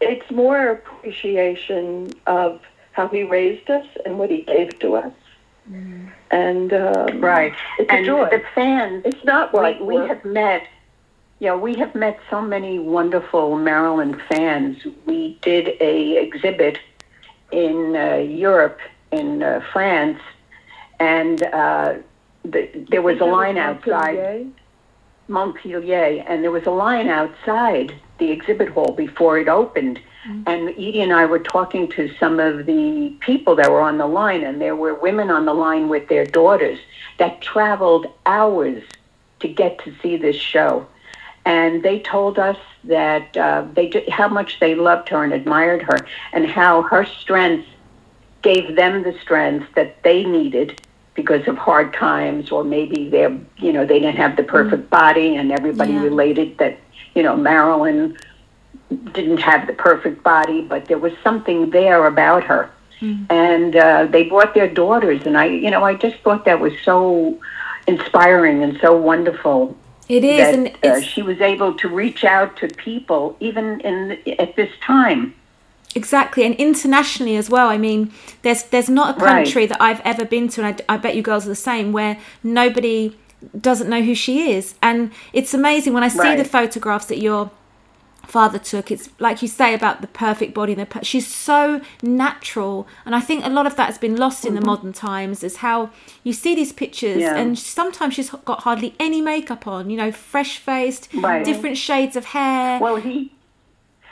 it's 0.00 0.30
more 0.30 0.70
appreciation 0.70 2.12
of 2.26 2.60
how 2.92 3.08
he 3.08 3.24
raised 3.24 3.68
us 3.70 3.86
and 4.04 4.18
what 4.18 4.30
he 4.30 4.42
gave 4.42 4.78
to 4.78 4.94
us. 4.94 5.12
Mm. 5.70 6.12
And 6.30 6.72
um, 6.72 7.20
right, 7.20 7.54
it's 7.78 7.90
and 7.90 8.04
a 8.04 8.06
joy. 8.06 8.28
the 8.30 8.42
fans. 8.54 9.02
It's 9.04 9.24
not 9.24 9.52
what 9.52 9.80
we, 9.80 9.98
we 9.98 10.08
have 10.08 10.24
met. 10.24 10.62
Yeah, 11.40 11.56
we 11.56 11.74
have 11.74 11.94
met 11.94 12.18
so 12.30 12.40
many 12.40 12.78
wonderful 12.78 13.56
Marilyn 13.56 14.20
fans. 14.28 14.78
We 15.06 15.38
did 15.42 15.76
a 15.80 16.22
exhibit 16.22 16.78
in 17.50 17.96
uh, 17.96 18.16
Europe, 18.16 18.78
in 19.12 19.42
uh, 19.42 19.60
France, 19.72 20.20
and 20.98 21.42
uh, 21.42 21.94
the, 22.44 22.70
there 22.90 23.02
was 23.02 23.20
a 23.20 23.24
line 23.24 23.58
outside. 23.58 24.50
Montpellier, 25.28 26.24
and 26.28 26.44
there 26.44 26.52
was 26.52 26.66
a 26.66 26.70
line 26.70 27.08
outside 27.08 27.92
the 28.18 28.30
exhibit 28.30 28.68
hall 28.68 28.92
before 28.92 29.38
it 29.38 29.48
opened. 29.48 30.00
Mm-hmm. 30.26 30.42
And 30.46 30.68
Edie 30.70 31.00
and 31.00 31.12
I 31.12 31.24
were 31.24 31.38
talking 31.38 31.88
to 31.90 32.12
some 32.18 32.38
of 32.38 32.66
the 32.66 33.16
people 33.20 33.56
that 33.56 33.70
were 33.70 33.80
on 33.80 33.98
the 33.98 34.06
line, 34.06 34.44
and 34.44 34.60
there 34.60 34.76
were 34.76 34.94
women 34.94 35.30
on 35.30 35.44
the 35.44 35.54
line 35.54 35.88
with 35.88 36.08
their 36.08 36.24
daughters 36.24 36.78
that 37.18 37.40
traveled 37.40 38.06
hours 38.24 38.82
to 39.40 39.48
get 39.48 39.78
to 39.84 39.94
see 40.02 40.16
this 40.16 40.36
show. 40.36 40.86
And 41.44 41.82
they 41.82 42.00
told 42.00 42.38
us 42.38 42.58
that 42.84 43.36
uh, 43.36 43.66
they 43.72 43.88
did, 43.88 44.08
how 44.08 44.28
much 44.28 44.58
they 44.58 44.74
loved 44.74 45.08
her 45.10 45.22
and 45.22 45.32
admired 45.32 45.82
her, 45.82 45.98
and 46.32 46.46
how 46.46 46.82
her 46.82 47.04
strength 47.04 47.68
gave 48.42 48.76
them 48.76 49.02
the 49.02 49.16
strength 49.20 49.66
that 49.74 50.02
they 50.02 50.24
needed 50.24 50.80
because 51.16 51.48
of 51.48 51.56
hard 51.56 51.92
times, 51.94 52.52
or 52.52 52.62
maybe 52.62 53.08
they're 53.08 53.36
you 53.56 53.72
know 53.72 53.84
they 53.84 53.98
didn't 53.98 54.16
have 54.16 54.36
the 54.36 54.44
perfect 54.44 54.84
mm. 54.84 54.90
body, 54.90 55.34
and 55.34 55.50
everybody 55.50 55.94
yeah. 55.94 56.02
related 56.02 56.58
that 56.58 56.78
you 57.14 57.22
know 57.22 57.36
Marilyn 57.36 58.16
didn't 59.12 59.38
have 59.38 59.66
the 59.66 59.72
perfect 59.72 60.22
body, 60.22 60.62
but 60.62 60.84
there 60.86 60.98
was 60.98 61.12
something 61.24 61.70
there 61.70 62.06
about 62.06 62.44
her. 62.44 62.70
Mm. 63.00 63.26
And 63.30 63.76
uh, 63.76 64.06
they 64.06 64.24
brought 64.24 64.54
their 64.54 64.68
daughters, 64.68 65.26
and 65.26 65.36
I, 65.36 65.46
you 65.46 65.70
know, 65.70 65.82
I 65.82 65.94
just 65.94 66.16
thought 66.20 66.44
that 66.44 66.60
was 66.60 66.72
so 66.82 67.38
inspiring 67.86 68.62
and 68.62 68.78
so 68.80 68.96
wonderful. 68.96 69.76
It 70.08 70.22
is, 70.22 70.38
that, 70.38 70.54
and 70.54 70.84
uh, 70.84 71.00
she 71.00 71.22
was 71.22 71.40
able 71.40 71.74
to 71.74 71.88
reach 71.88 72.24
out 72.24 72.56
to 72.58 72.68
people 72.68 73.36
even 73.40 73.80
in 73.80 74.18
at 74.38 74.54
this 74.56 74.70
time. 74.80 75.34
Exactly, 75.96 76.44
and 76.44 76.54
internationally 76.56 77.36
as 77.36 77.48
well. 77.48 77.68
I 77.68 77.78
mean, 77.78 78.12
there's 78.42 78.64
there's 78.64 78.90
not 78.90 79.16
a 79.16 79.18
country 79.18 79.62
right. 79.62 79.68
that 79.70 79.80
I've 79.80 80.00
ever 80.04 80.26
been 80.26 80.46
to, 80.50 80.62
and 80.62 80.82
I, 80.88 80.94
I 80.94 80.96
bet 80.98 81.16
you 81.16 81.22
girls 81.22 81.46
are 81.46 81.48
the 81.48 81.56
same, 81.56 81.90
where 81.90 82.18
nobody 82.42 83.16
doesn't 83.58 83.88
know 83.88 84.02
who 84.02 84.14
she 84.14 84.52
is. 84.52 84.74
And 84.82 85.10
it's 85.32 85.54
amazing 85.54 85.94
when 85.94 86.04
I 86.04 86.08
see 86.08 86.18
right. 86.18 86.38
the 86.38 86.44
photographs 86.44 87.06
that 87.06 87.18
your 87.18 87.50
father 88.24 88.58
took. 88.58 88.90
It's 88.90 89.08
like 89.18 89.40
you 89.40 89.48
say 89.48 89.72
about 89.72 90.00
the 90.00 90.06
perfect 90.08 90.52
body. 90.52 90.74
The 90.74 90.86
she's 91.02 91.26
so 91.26 91.80
natural, 92.02 92.86
and 93.04 93.14
I 93.14 93.20
think 93.20 93.44
a 93.44 93.48
lot 93.48 93.66
of 93.66 93.76
that 93.76 93.86
has 93.86 93.98
been 93.98 94.16
lost 94.16 94.44
in 94.44 94.54
the 94.54 94.60
mm-hmm. 94.60 94.66
modern 94.66 94.92
times. 94.92 95.42
Is 95.42 95.56
how 95.56 95.90
you 96.24 96.32
see 96.32 96.54
these 96.54 96.72
pictures, 96.72 97.18
yeah. 97.22 97.36
and 97.36 97.58
sometimes 97.58 98.14
she's 98.14 98.30
got 98.30 98.64
hardly 98.64 98.94
any 99.00 99.22
makeup 99.22 99.66
on. 99.66 99.88
You 99.88 99.96
know, 99.96 100.12
fresh 100.12 100.58
faced, 100.58 101.08
right. 101.14 101.44
different 101.44 101.78
shades 101.78 102.16
of 102.16 102.26
hair. 102.26 102.80
Well, 102.80 102.96
he 102.96 103.32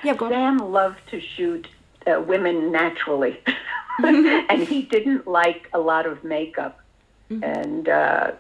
yeah, 0.05 0.17
Sam 0.19 0.59
loved 0.59 1.01
to 1.11 1.21
shoot 1.21 1.67
uh, 2.07 2.21
women 2.21 2.71
naturally, 2.71 3.41
mm-hmm. 4.01 4.47
and 4.51 4.69
he 4.69 4.83
didn't 4.83 5.27
like 5.27 5.69
a 5.73 5.79
lot 5.79 6.07
of 6.07 6.23
makeup. 6.25 6.81
Mm-hmm. 7.31 7.45
And 7.45 7.89
uh, 7.89 8.33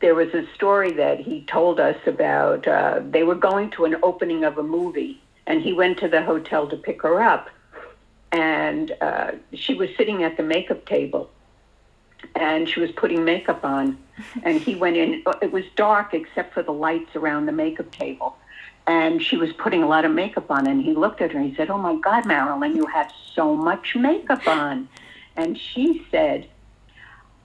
there 0.00 0.14
was 0.14 0.32
a 0.34 0.46
story 0.54 0.92
that 0.92 1.20
he 1.20 1.42
told 1.42 1.78
us 1.78 1.98
about. 2.06 2.66
Uh, 2.66 3.00
they 3.08 3.22
were 3.22 3.34
going 3.34 3.70
to 3.70 3.84
an 3.84 3.96
opening 4.02 4.44
of 4.44 4.58
a 4.58 4.62
movie, 4.62 5.20
and 5.46 5.60
he 5.60 5.72
went 5.72 5.98
to 5.98 6.08
the 6.08 6.22
hotel 6.22 6.66
to 6.68 6.76
pick 6.76 7.02
her 7.02 7.22
up, 7.22 7.50
and 8.30 8.92
uh, 9.00 9.32
she 9.52 9.74
was 9.74 9.90
sitting 9.96 10.22
at 10.22 10.36
the 10.36 10.42
makeup 10.42 10.86
table, 10.86 11.30
and 12.34 12.68
she 12.68 12.80
was 12.80 12.90
putting 12.92 13.24
makeup 13.24 13.64
on, 13.64 13.98
and 14.42 14.60
he 14.60 14.74
went 14.74 14.96
in. 14.96 15.22
It 15.42 15.52
was 15.52 15.64
dark 15.76 16.14
except 16.14 16.54
for 16.54 16.62
the 16.62 16.72
lights 16.72 17.14
around 17.14 17.46
the 17.46 17.52
makeup 17.52 17.90
table 17.90 18.36
and 18.86 19.22
she 19.22 19.36
was 19.36 19.52
putting 19.52 19.82
a 19.82 19.86
lot 19.86 20.04
of 20.04 20.12
makeup 20.12 20.50
on 20.50 20.66
and 20.66 20.82
he 20.82 20.92
looked 20.92 21.20
at 21.20 21.32
her 21.32 21.38
and 21.38 21.50
he 21.50 21.54
said 21.54 21.70
oh 21.70 21.78
my 21.78 21.94
god 21.96 22.26
marilyn 22.26 22.74
you 22.74 22.86
have 22.86 23.12
so 23.34 23.56
much 23.56 23.94
makeup 23.96 24.46
on. 24.46 24.88
And 25.36 25.58
she 25.58 26.06
said 26.10 26.48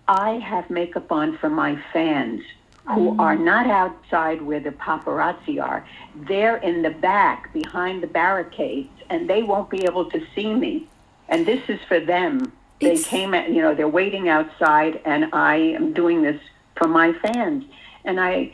i 0.07 0.31
have 0.31 0.69
makeup 0.69 1.11
on 1.11 1.37
for 1.37 1.49
my 1.49 1.81
fans 1.93 2.41
who 2.87 3.11
mm. 3.11 3.19
are 3.19 3.35
not 3.35 3.67
outside 3.67 4.41
where 4.41 4.61
the 4.61 4.71
paparazzi 4.71 5.61
are. 5.61 5.85
They're 6.15 6.57
in 6.57 6.83
the 6.83 6.89
back 6.89 7.51
behind 7.51 8.01
the 8.01 8.07
barricades 8.07 8.89
and 9.09 9.29
they 9.29 9.43
won't 9.43 9.69
be 9.69 9.83
able 9.83 10.09
to 10.09 10.25
see 10.33 10.53
me. 10.53 10.87
And 11.27 11.45
this 11.45 11.67
is 11.67 11.79
for 11.87 11.99
them. 11.99 12.53
It's... 12.79 13.03
they 13.03 13.09
came 13.09 13.33
at 13.33 13.49
you 13.49 13.61
know 13.61 13.75
they're 13.75 13.87
waiting 13.87 14.29
outside 14.29 15.01
and 15.03 15.29
i 15.33 15.55
am 15.55 15.93
doing 15.93 16.21
this 16.21 16.41
for 16.75 16.87
my 16.87 17.13
fans. 17.13 17.65
And 18.05 18.19
i 18.19 18.51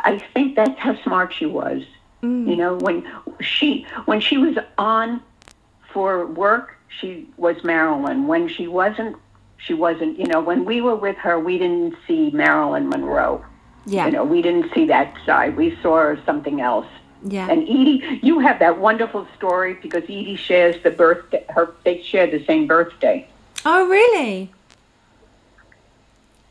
i 0.00 0.18
think 0.34 0.56
that's 0.56 0.78
how 0.78 1.00
smart 1.02 1.32
she 1.32 1.46
was 1.46 1.82
Mm. 2.22 2.48
You 2.48 2.56
know, 2.56 2.76
when 2.76 3.10
she 3.40 3.86
when 4.04 4.20
she 4.20 4.36
was 4.36 4.56
on 4.76 5.22
for 5.92 6.26
work, 6.26 6.76
she 6.88 7.28
was 7.36 7.62
Marilyn. 7.64 8.26
When 8.26 8.48
she 8.48 8.66
wasn't, 8.66 9.16
she 9.56 9.74
wasn't. 9.74 10.18
You 10.18 10.26
know, 10.26 10.40
when 10.40 10.64
we 10.64 10.80
were 10.80 10.96
with 10.96 11.16
her, 11.16 11.38
we 11.38 11.58
didn't 11.58 11.96
see 12.06 12.30
Marilyn 12.30 12.88
Monroe. 12.88 13.44
Yeah. 13.86 14.06
You 14.06 14.12
know, 14.12 14.24
we 14.24 14.42
didn't 14.42 14.72
see 14.74 14.84
that 14.86 15.16
side. 15.24 15.56
We 15.56 15.76
saw 15.82 16.14
something 16.26 16.60
else. 16.60 16.86
Yeah. 17.22 17.50
And 17.50 17.62
Edie, 17.62 18.20
you 18.22 18.38
have 18.40 18.58
that 18.60 18.78
wonderful 18.78 19.26
story 19.36 19.74
because 19.74 20.04
Edie 20.04 20.36
shares 20.36 20.82
the 20.82 20.90
birthday. 20.90 21.44
Her 21.48 21.74
they 21.84 22.02
share 22.02 22.26
the 22.26 22.44
same 22.44 22.66
birthday. 22.66 23.28
Oh, 23.64 23.86
really? 23.88 24.50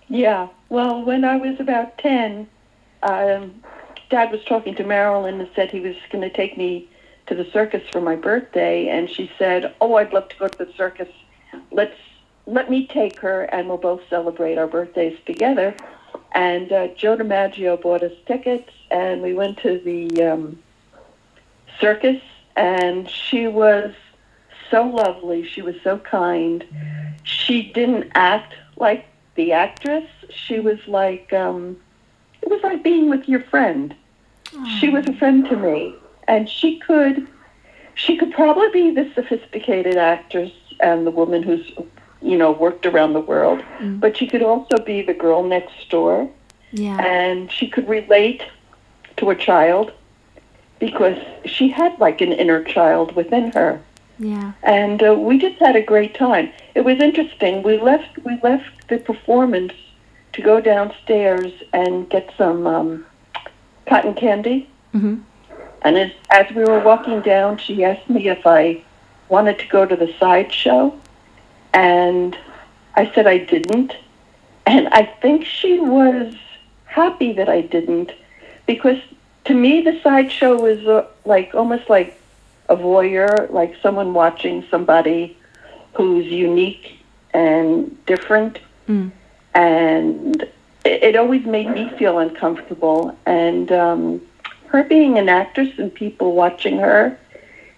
Yeah. 0.07 0.49
Well, 0.69 1.03
when 1.03 1.25
I 1.25 1.37
was 1.37 1.59
about 1.59 1.97
ten, 1.97 2.47
um, 3.03 3.61
Dad 4.09 4.31
was 4.31 4.43
talking 4.45 4.75
to 4.75 4.83
Marilyn 4.83 5.39
and 5.39 5.49
said 5.55 5.69
he 5.69 5.79
was 5.79 5.95
going 6.11 6.27
to 6.27 6.35
take 6.35 6.57
me 6.57 6.89
to 7.27 7.35
the 7.35 7.45
circus 7.51 7.87
for 7.91 8.01
my 8.01 8.15
birthday, 8.15 8.87
and 8.87 9.09
she 9.09 9.31
said, 9.37 9.73
"Oh, 9.79 9.95
I'd 9.95 10.13
love 10.13 10.29
to 10.29 10.35
go 10.37 10.47
to 10.47 10.57
the 10.57 10.73
circus. 10.73 11.09
Let's 11.71 11.95
let 12.47 12.69
me 12.69 12.87
take 12.87 13.19
her, 13.19 13.43
and 13.43 13.67
we'll 13.67 13.77
both 13.77 14.01
celebrate 14.09 14.57
our 14.57 14.67
birthdays 14.67 15.17
together." 15.25 15.75
And 16.31 16.71
uh, 16.71 16.87
Joe 16.95 17.17
DiMaggio 17.17 17.81
bought 17.81 18.01
us 18.01 18.13
tickets, 18.25 18.71
and 18.89 19.21
we 19.21 19.33
went 19.33 19.59
to 19.59 19.79
the 19.79 20.23
um, 20.23 20.59
circus, 21.79 22.21
and 22.55 23.07
she 23.07 23.47
was 23.47 23.93
so 24.71 24.83
lovely. 24.83 25.45
She 25.45 25.61
was 25.61 25.75
so 25.83 25.99
kind. 25.99 26.65
She 27.23 27.71
didn't 27.71 28.11
act 28.15 28.55
like 28.75 29.05
the 29.35 29.53
actress. 29.53 30.09
She 30.31 30.59
was 30.59 30.79
like. 30.87 31.31
Um, 31.31 31.77
it 32.41 32.49
was 32.49 32.61
like 32.63 32.83
being 32.83 33.09
with 33.09 33.27
your 33.27 33.41
friend. 33.43 33.95
She 34.79 34.89
was 34.89 35.07
a 35.07 35.13
friend 35.13 35.45
to 35.49 35.55
me, 35.55 35.95
and 36.27 36.49
she 36.49 36.79
could, 36.79 37.27
she 37.93 38.17
could 38.17 38.31
probably 38.31 38.69
be 38.71 38.91
the 38.91 39.11
sophisticated 39.13 39.95
actress 39.95 40.51
and 40.79 41.05
the 41.05 41.11
woman 41.11 41.43
who's, 41.43 41.71
you 42.21 42.37
know, 42.37 42.51
worked 42.51 42.85
around 42.85 43.13
the 43.13 43.19
world, 43.19 43.61
mm. 43.77 43.99
but 43.99 44.17
she 44.17 44.25
could 44.25 44.41
also 44.41 44.77
be 44.83 45.01
the 45.01 45.13
girl 45.13 45.43
next 45.43 45.89
door. 45.89 46.29
Yeah. 46.71 46.97
And 46.99 47.51
she 47.51 47.67
could 47.67 47.87
relate 47.87 48.43
to 49.17 49.29
a 49.29 49.35
child 49.35 49.91
because 50.79 51.17
she 51.45 51.69
had 51.69 51.99
like 51.99 52.21
an 52.21 52.31
inner 52.31 52.63
child 52.63 53.15
within 53.15 53.51
her. 53.51 53.81
Yeah. 54.17 54.53
And 54.63 55.01
uh, 55.01 55.13
we 55.13 55.37
just 55.37 55.59
had 55.59 55.75
a 55.75 55.81
great 55.81 56.15
time. 56.15 56.51
It 56.75 56.81
was 56.81 56.99
interesting. 56.99 57.63
We 57.63 57.79
left 57.79 58.19
we 58.25 58.39
left 58.43 58.87
the 58.89 58.97
performance 58.97 59.73
to 60.39 60.45
go 60.45 60.61
downstairs 60.61 61.51
and 61.73 62.09
get 62.09 62.31
some 62.37 62.65
um, 62.65 63.05
cotton 63.85 64.13
candy. 64.13 64.69
Mm-hmm. 64.93 65.21
And 65.81 65.97
as, 65.97 66.11
as 66.31 66.53
we 66.55 66.63
were 66.63 66.79
walking 66.79 67.21
down, 67.21 67.57
she 67.57 67.83
asked 67.83 68.09
me 68.09 68.29
if 68.29 68.45
I 68.45 68.83
wanted 69.27 69.59
to 69.59 69.67
go 69.67 69.85
to 69.85 69.95
the 69.95 70.13
sideshow. 70.19 70.97
And 71.73 72.37
I 72.95 73.11
said 73.13 73.27
I 73.27 73.37
didn't. 73.39 73.95
And 74.65 74.87
I 74.89 75.03
think 75.03 75.45
she 75.45 75.79
was 75.79 76.33
happy 76.85 77.33
that 77.33 77.49
I 77.49 77.61
didn't 77.61 78.11
because 78.65 78.99
to 79.45 79.53
me 79.53 79.81
the 79.81 79.99
sideshow 80.01 80.59
was 80.59 80.79
uh, 80.87 81.07
like 81.25 81.53
almost 81.53 81.89
like 81.89 82.19
a 82.67 82.75
voyeur, 82.75 83.49
like 83.51 83.75
someone 83.81 84.13
watching 84.13 84.65
somebody 84.69 85.37
who's 85.93 86.25
unique 86.25 86.99
and 87.33 88.05
different. 88.05 88.59
Mm 88.87 89.11
and 89.59 90.41
it, 90.85 91.03
it 91.03 91.15
always 91.15 91.45
made 91.45 91.69
me 91.69 91.89
feel 91.97 92.19
uncomfortable. 92.19 93.17
And 93.25 93.71
um, 93.71 94.21
her 94.67 94.83
being 94.83 95.17
an 95.17 95.27
actress 95.27 95.77
and 95.77 95.93
people 95.93 96.33
watching 96.33 96.77
her, 96.79 97.19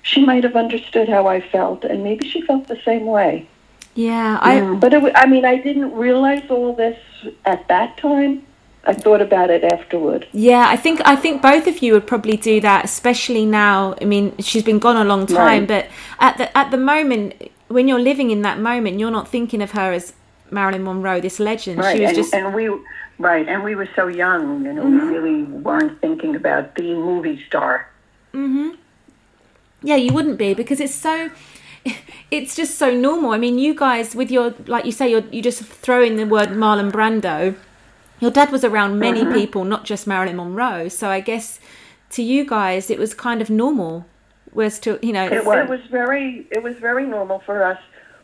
she 0.03 0.23
might 0.23 0.43
have 0.43 0.55
understood 0.55 1.09
how 1.09 1.27
I 1.27 1.41
felt, 1.41 1.83
and 1.83 2.03
maybe 2.03 2.27
she 2.27 2.41
felt 2.41 2.67
the 2.67 2.81
same 2.85 3.05
way. 3.05 3.47
Yeah, 3.95 4.39
I. 4.41 4.57
Yeah. 4.57 4.73
But 4.75 4.93
it, 4.93 5.11
I 5.15 5.25
mean, 5.25 5.45
I 5.45 5.57
didn't 5.57 5.93
realize 5.93 6.49
all 6.49 6.73
this 6.73 6.99
at 7.45 7.67
that 7.67 7.97
time. 7.97 8.45
I 8.83 8.93
thought 8.93 9.21
about 9.21 9.51
it 9.51 9.63
afterward. 9.63 10.27
Yeah, 10.31 10.65
I 10.67 10.75
think 10.75 11.01
I 11.05 11.15
think 11.15 11.41
both 11.41 11.67
of 11.67 11.83
you 11.83 11.93
would 11.93 12.07
probably 12.07 12.37
do 12.37 12.61
that, 12.61 12.85
especially 12.85 13.45
now. 13.45 13.95
I 14.01 14.05
mean, 14.05 14.35
she's 14.39 14.63
been 14.63 14.79
gone 14.79 14.97
a 14.97 15.03
long 15.03 15.27
time, 15.27 15.67
right. 15.67 15.67
but 15.67 15.87
at 16.19 16.37
the 16.37 16.57
at 16.57 16.71
the 16.71 16.77
moment 16.77 17.51
when 17.67 17.87
you're 17.87 17.99
living 17.99 18.31
in 18.31 18.41
that 18.41 18.59
moment, 18.59 18.99
you're 18.99 19.11
not 19.11 19.27
thinking 19.27 19.61
of 19.61 19.71
her 19.71 19.93
as 19.93 20.13
Marilyn 20.51 20.83
Monroe, 20.83 21.21
this 21.21 21.39
legend. 21.39 21.79
Right, 21.79 21.95
she 21.95 22.01
was 22.01 22.09
and, 22.09 22.17
just 22.17 22.33
and 22.33 22.53
we 22.53 22.69
right, 23.19 23.47
and 23.47 23.63
we 23.63 23.75
were 23.75 23.89
so 23.95 24.07
young, 24.07 24.65
you 24.65 24.73
know, 24.73 24.83
mm-hmm. 24.83 25.07
we 25.07 25.17
really 25.17 25.43
weren't 25.43 25.99
thinking 26.01 26.35
about 26.35 26.75
the 26.75 26.93
movie 26.93 27.43
star. 27.47 27.89
Mhm. 28.33 28.77
Yeah, 29.83 29.95
you 29.95 30.13
wouldn't 30.13 30.37
be 30.37 30.53
because 30.53 30.79
it's 30.79 30.95
so. 30.95 31.31
It's 32.31 32.55
just 32.55 32.77
so 32.77 32.95
normal. 32.95 33.31
I 33.31 33.37
mean, 33.37 33.59
you 33.59 33.75
guys 33.75 34.15
with 34.15 34.31
your 34.31 34.53
like 34.65 34.85
you 34.85 34.93
say, 34.93 35.11
you're 35.11 35.27
you 35.31 35.41
just 35.41 35.61
throw 35.63 36.01
in 36.01 36.15
the 36.15 36.25
word 36.25 36.49
Marlon 36.49 36.89
Brando, 36.89 37.55
your 38.21 38.31
dad 38.31 38.51
was 38.51 38.63
around 38.63 38.99
many 38.99 39.23
mm-hmm. 39.23 39.33
people, 39.33 39.65
not 39.65 39.83
just 39.83 40.07
Marilyn 40.07 40.37
Monroe. 40.37 40.87
So 40.87 41.09
I 41.09 41.19
guess 41.19 41.59
to 42.11 42.23
you 42.23 42.45
guys, 42.45 42.89
it 42.89 42.99
was 42.99 43.13
kind 43.13 43.41
of 43.41 43.49
normal. 43.49 44.05
Was 44.53 44.79
to 44.79 44.99
you 45.01 45.11
know, 45.11 45.25
it 45.25 45.45
was. 45.45 45.57
it 45.57 45.69
was 45.69 45.81
very 45.89 46.47
it 46.51 46.61
was 46.61 46.75
very 46.77 47.05
normal 47.05 47.39
for 47.39 47.63
us. 47.63 47.79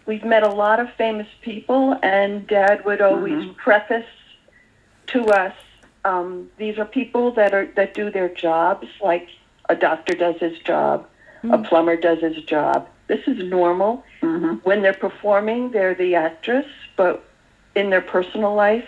We've 0.08 0.26
met 0.26 0.44
a 0.44 0.50
lot 0.50 0.80
of 0.80 0.92
famous 0.94 1.28
people, 1.42 2.00
and 2.02 2.48
Dad 2.48 2.84
would 2.86 3.02
always 3.02 3.34
mm-hmm. 3.34 3.54
preface 3.54 4.06
to 5.08 5.26
us 5.26 5.54
um, 6.08 6.50
these 6.58 6.78
are 6.78 6.86
people 6.86 7.32
that 7.32 7.54
are 7.54 7.66
that 7.76 7.94
do 7.94 8.10
their 8.10 8.30
jobs 8.30 8.88
like 9.02 9.28
a 9.70 9.76
doctor 9.76 10.14
does 10.14 10.36
his 10.40 10.58
job, 10.60 11.08
mm-hmm. 11.40 11.54
a 11.54 11.64
plumber 11.64 11.98
does 11.98 12.20
his 12.20 12.38
job. 12.44 12.88
This 13.08 13.28
is 13.28 13.38
normal. 13.50 14.04
Mm-hmm. 14.22 14.56
When 14.64 14.82
they're 14.82 14.94
performing, 14.94 15.72
they're 15.72 15.96
the 15.96 16.16
actress, 16.16 16.66
but 16.96 17.24
in 17.76 17.90
their 17.90 18.02
personal 18.02 18.56
life, 18.56 18.88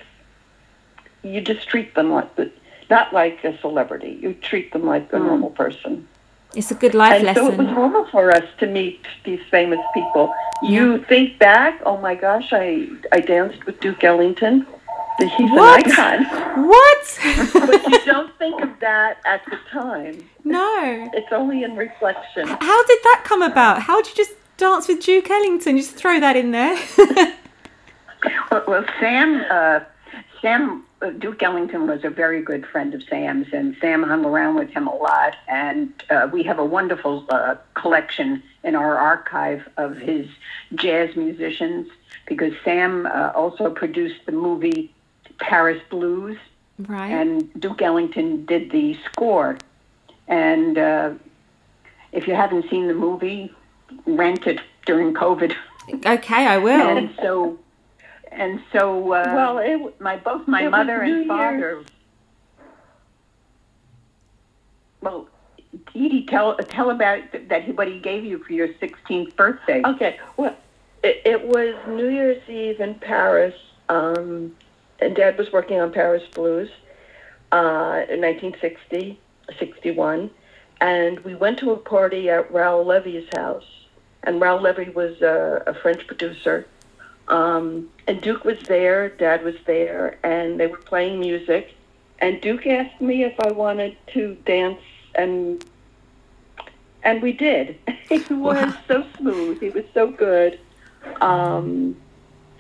you 1.24 1.42
just 1.42 1.68
treat 1.68 1.96
them 1.96 2.12
like 2.12 2.36
the, 2.36 2.52
not 2.90 3.14
like 3.14 3.44
a 3.44 3.58
celebrity. 3.60 4.18
You 4.22 4.34
treat 4.34 4.72
them 4.72 4.86
like 4.86 5.12
a 5.14 5.18
mm. 5.18 5.26
normal 5.26 5.50
person. 5.52 6.08
It's 6.56 6.72
a 6.72 6.76
good 6.76 6.96
life 6.96 7.14
and 7.14 7.26
lesson. 7.26 7.46
So 7.46 7.52
it 7.52 7.58
was 7.58 7.68
normal 7.68 8.06
for 8.08 8.32
us 8.32 8.44
to 8.60 8.66
meet 8.66 9.06
these 9.24 9.42
famous 9.52 9.80
people. 9.94 10.34
Yeah. 10.64 10.70
You 10.70 11.06
think 11.06 11.38
back, 11.38 11.80
oh 11.86 11.98
my 11.98 12.16
gosh, 12.16 12.50
I 12.52 12.88
I 13.12 13.20
danced 13.22 13.66
with 13.66 13.80
Duke 13.80 14.04
Ellington. 14.04 14.66
He's 15.20 15.52
what? 15.52 15.86
an 15.86 15.92
icon. 15.92 16.68
What? 16.68 17.20
but 17.54 17.88
you 17.92 18.06
don't 18.06 18.36
think 18.38 18.62
of 18.62 18.80
that 18.80 19.18
at 19.26 19.44
the 19.46 19.58
time. 19.70 20.30
No. 20.46 21.10
It's 21.14 21.32
only 21.32 21.64
in 21.64 21.76
reflection. 21.76 22.48
How 22.48 22.86
did 22.86 23.00
that 23.04 23.24
come 23.26 23.42
about? 23.42 23.82
How 23.82 24.02
did 24.02 24.10
you 24.10 24.16
just 24.16 24.36
dance 24.58 24.88
with 24.88 25.04
Duke 25.04 25.30
Ellington? 25.30 25.78
Just 25.78 25.96
throw 25.96 26.20
that 26.22 26.38
in 26.38 26.52
there. 26.52 26.78
well, 28.52 28.64
well, 28.68 28.86
Sam, 29.00 29.44
uh, 29.52 29.82
Sam, 30.42 30.86
Duke 31.18 31.42
Ellington 31.42 31.88
was 31.88 32.04
a 32.04 32.10
very 32.10 32.42
good 32.42 32.66
friend 32.66 32.94
of 32.94 33.02
Sam's, 33.04 33.48
and 33.54 33.76
Sam 33.80 34.04
hung 34.04 34.26
around 34.26 34.56
with 34.56 34.70
him 34.70 34.88
a 34.88 34.96
lot. 34.96 35.36
And 35.48 35.94
uh, 36.10 36.30
we 36.32 36.44
have 36.44 36.60
a 36.60 36.66
wonderful 36.66 37.26
uh, 37.30 37.56
collection 37.74 38.44
in 38.64 38.76
our 38.76 38.98
archive 38.98 39.68
of 39.78 39.98
his 39.98 40.28
jazz 40.76 41.16
musicians 41.16 41.88
because 42.26 42.54
Sam 42.64 43.06
uh, 43.06 43.32
also 43.34 43.70
produced 43.70 44.26
the 44.26 44.34
movie 44.34 44.94
Paris 45.40 45.82
Blues. 45.90 46.38
Right. 46.80 47.12
And 47.12 47.52
Duke 47.60 47.82
Ellington 47.82 48.46
did 48.46 48.72
the 48.72 48.98
score. 49.06 49.58
And 50.28 50.78
uh, 50.78 51.14
if 52.12 52.28
you 52.28 52.36
haven't 52.36 52.70
seen 52.70 52.88
the 52.88 52.94
movie, 52.94 53.54
rent 54.06 54.48
it 54.48 54.60
during 54.86 55.14
COVID. 55.14 55.56
Okay, 56.06 56.46
I 56.46 56.58
will. 56.58 56.98
And 56.98 57.14
so, 57.22 57.58
and 58.32 58.62
so, 58.72 59.14
uh, 59.14 59.32
well, 59.36 59.58
it, 59.58 60.00
my 60.02 60.18
both 60.18 60.48
my 60.48 60.68
mother 60.68 61.02
and 61.02 61.28
father. 61.28 61.84
Well, 65.02 65.30
Edie, 65.96 66.26
tell 66.28 66.58
tell 66.58 66.90
about 66.92 67.22
that 67.48 67.76
what 67.76 67.88
he 67.88 68.00
gave 68.00 68.26
you 68.26 68.44
for 68.44 68.54
your 68.54 68.68
16th 68.68 69.36
birthday. 69.36 69.82
Okay, 69.86 70.20
well, 70.38 70.56
it, 71.04 71.22
it 71.26 71.48
was 71.48 71.76
New 71.88 72.10
Year's 72.10 72.48
Eve 72.50 72.80
in 72.80 72.96
Paris. 72.96 73.56
Um, 73.88 74.56
and 75.02 75.16
Dad 75.16 75.38
was 75.38 75.52
working 75.52 75.80
on 75.80 75.92
Paris 75.92 76.24
Blues 76.34 76.70
uh, 77.52 78.04
in 78.10 78.22
1960, 78.22 79.20
61, 79.58 80.30
and 80.82 81.20
we 81.22 81.36
went 81.36 81.60
to 81.60 81.72
a 81.72 81.78
party 81.78 82.30
at 82.30 82.52
Raoul 82.52 82.86
Levy's 82.86 83.28
house. 83.34 83.66
And 84.24 84.42
Raoul 84.42 84.62
Levy 84.62 84.90
was 84.90 85.22
a, 85.22 85.64
a 85.66 85.74
French 85.74 86.06
producer. 86.06 86.68
Um, 87.30 87.90
and 88.08 88.22
Duke 88.22 88.44
was 88.44 88.60
there, 88.64 89.10
Dad 89.10 89.44
was 89.44 89.56
there, 89.66 90.18
and 90.24 90.60
they 90.60 90.68
were 90.68 90.78
playing 90.78 91.20
music. 91.20 91.76
And 92.20 92.42
Duke 92.42 92.66
asked 92.68 93.00
me 93.00 93.24
if 93.24 93.40
I 93.40 93.52
wanted 93.52 93.96
to 94.14 94.36
dance, 94.46 94.82
and 95.16 95.64
and 97.04 97.22
we 97.22 97.32
did. 97.32 97.78
he 98.10 98.18
was 98.34 98.58
wow. 98.58 98.78
so 98.88 99.06
smooth. 99.18 99.62
He 99.62 99.70
was 99.70 99.86
so 99.94 100.08
good. 100.12 100.60
Um, 101.22 101.96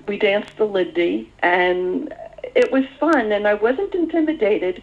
we 0.07 0.17
danced 0.17 0.55
the 0.57 0.65
Lindy, 0.65 1.31
and 1.39 2.13
it 2.55 2.71
was 2.71 2.85
fun, 2.99 3.31
and 3.31 3.47
I 3.47 3.55
wasn't 3.55 3.93
intimidated 3.93 4.81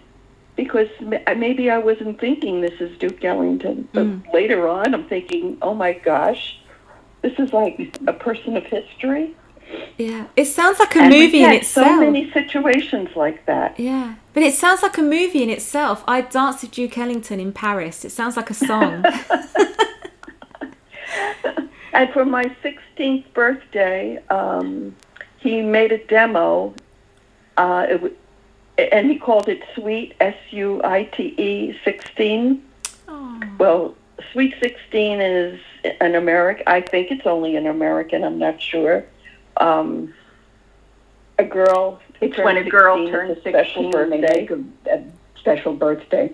because 0.56 0.88
maybe 1.36 1.70
I 1.70 1.78
wasn't 1.78 2.18
thinking 2.18 2.60
this 2.60 2.80
is 2.80 2.96
Duke 2.98 3.22
Ellington. 3.24 3.88
But 3.92 4.06
mm. 4.06 4.32
later 4.32 4.68
on, 4.68 4.94
I'm 4.94 5.06
thinking, 5.06 5.58
oh 5.60 5.74
my 5.74 5.92
gosh, 5.92 6.58
this 7.22 7.34
is 7.38 7.52
like 7.52 7.94
a 8.06 8.12
person 8.12 8.56
of 8.56 8.64
history. 8.64 9.34
Yeah, 9.98 10.26
it 10.36 10.44
sounds 10.46 10.78
like 10.78 10.94
a 10.96 11.00
and 11.00 11.10
movie 11.10 11.42
in 11.42 11.52
itself. 11.52 11.86
So 11.88 12.00
many 12.00 12.30
situations 12.30 13.16
like 13.16 13.46
that. 13.46 13.80
Yeah, 13.80 14.16
but 14.34 14.42
it 14.42 14.54
sounds 14.54 14.82
like 14.82 14.98
a 14.98 15.02
movie 15.02 15.42
in 15.42 15.50
itself. 15.50 16.04
I 16.06 16.20
danced 16.20 16.62
with 16.62 16.72
Duke 16.72 16.98
Ellington 16.98 17.40
in 17.40 17.52
Paris. 17.52 18.04
It 18.04 18.10
sounds 18.10 18.36
like 18.36 18.50
a 18.50 18.54
song. 18.54 19.04
and 21.94 22.12
for 22.12 22.26
my 22.26 22.44
16th 22.62 23.24
birthday, 23.32 24.22
um, 24.28 24.94
he 25.38 25.62
made 25.62 25.92
a 25.92 25.98
demo 26.06 26.74
uh, 27.56 27.86
it, 27.88 27.94
w- 27.94 28.16
and 28.78 29.10
he 29.10 29.18
called 29.18 29.48
it 29.48 29.62
Sweet 29.74 30.14
S 30.20 30.36
U 30.50 30.80
I 30.84 31.04
T 31.04 31.34
E 31.38 31.78
16. 31.84 32.62
Well, 33.58 33.94
Sweet 34.32 34.54
16 34.60 35.20
is 35.20 35.60
an 36.00 36.14
American. 36.14 36.64
I 36.66 36.80
think 36.82 37.10
it's 37.10 37.26
only 37.26 37.56
an 37.56 37.66
American. 37.66 38.24
I'm 38.24 38.38
not 38.38 38.60
sure. 38.60 39.04
Um, 39.58 40.14
a 41.38 41.44
girl. 41.44 42.00
It's 42.20 42.38
when 42.38 42.56
a 42.56 42.68
girl 42.68 43.08
turns 43.08 43.42
16 43.42 43.94
and 43.94 44.12
they 44.12 44.20
make 44.20 44.50
a, 44.50 44.62
a 44.90 45.04
special 45.38 45.74
birthday. 45.74 46.32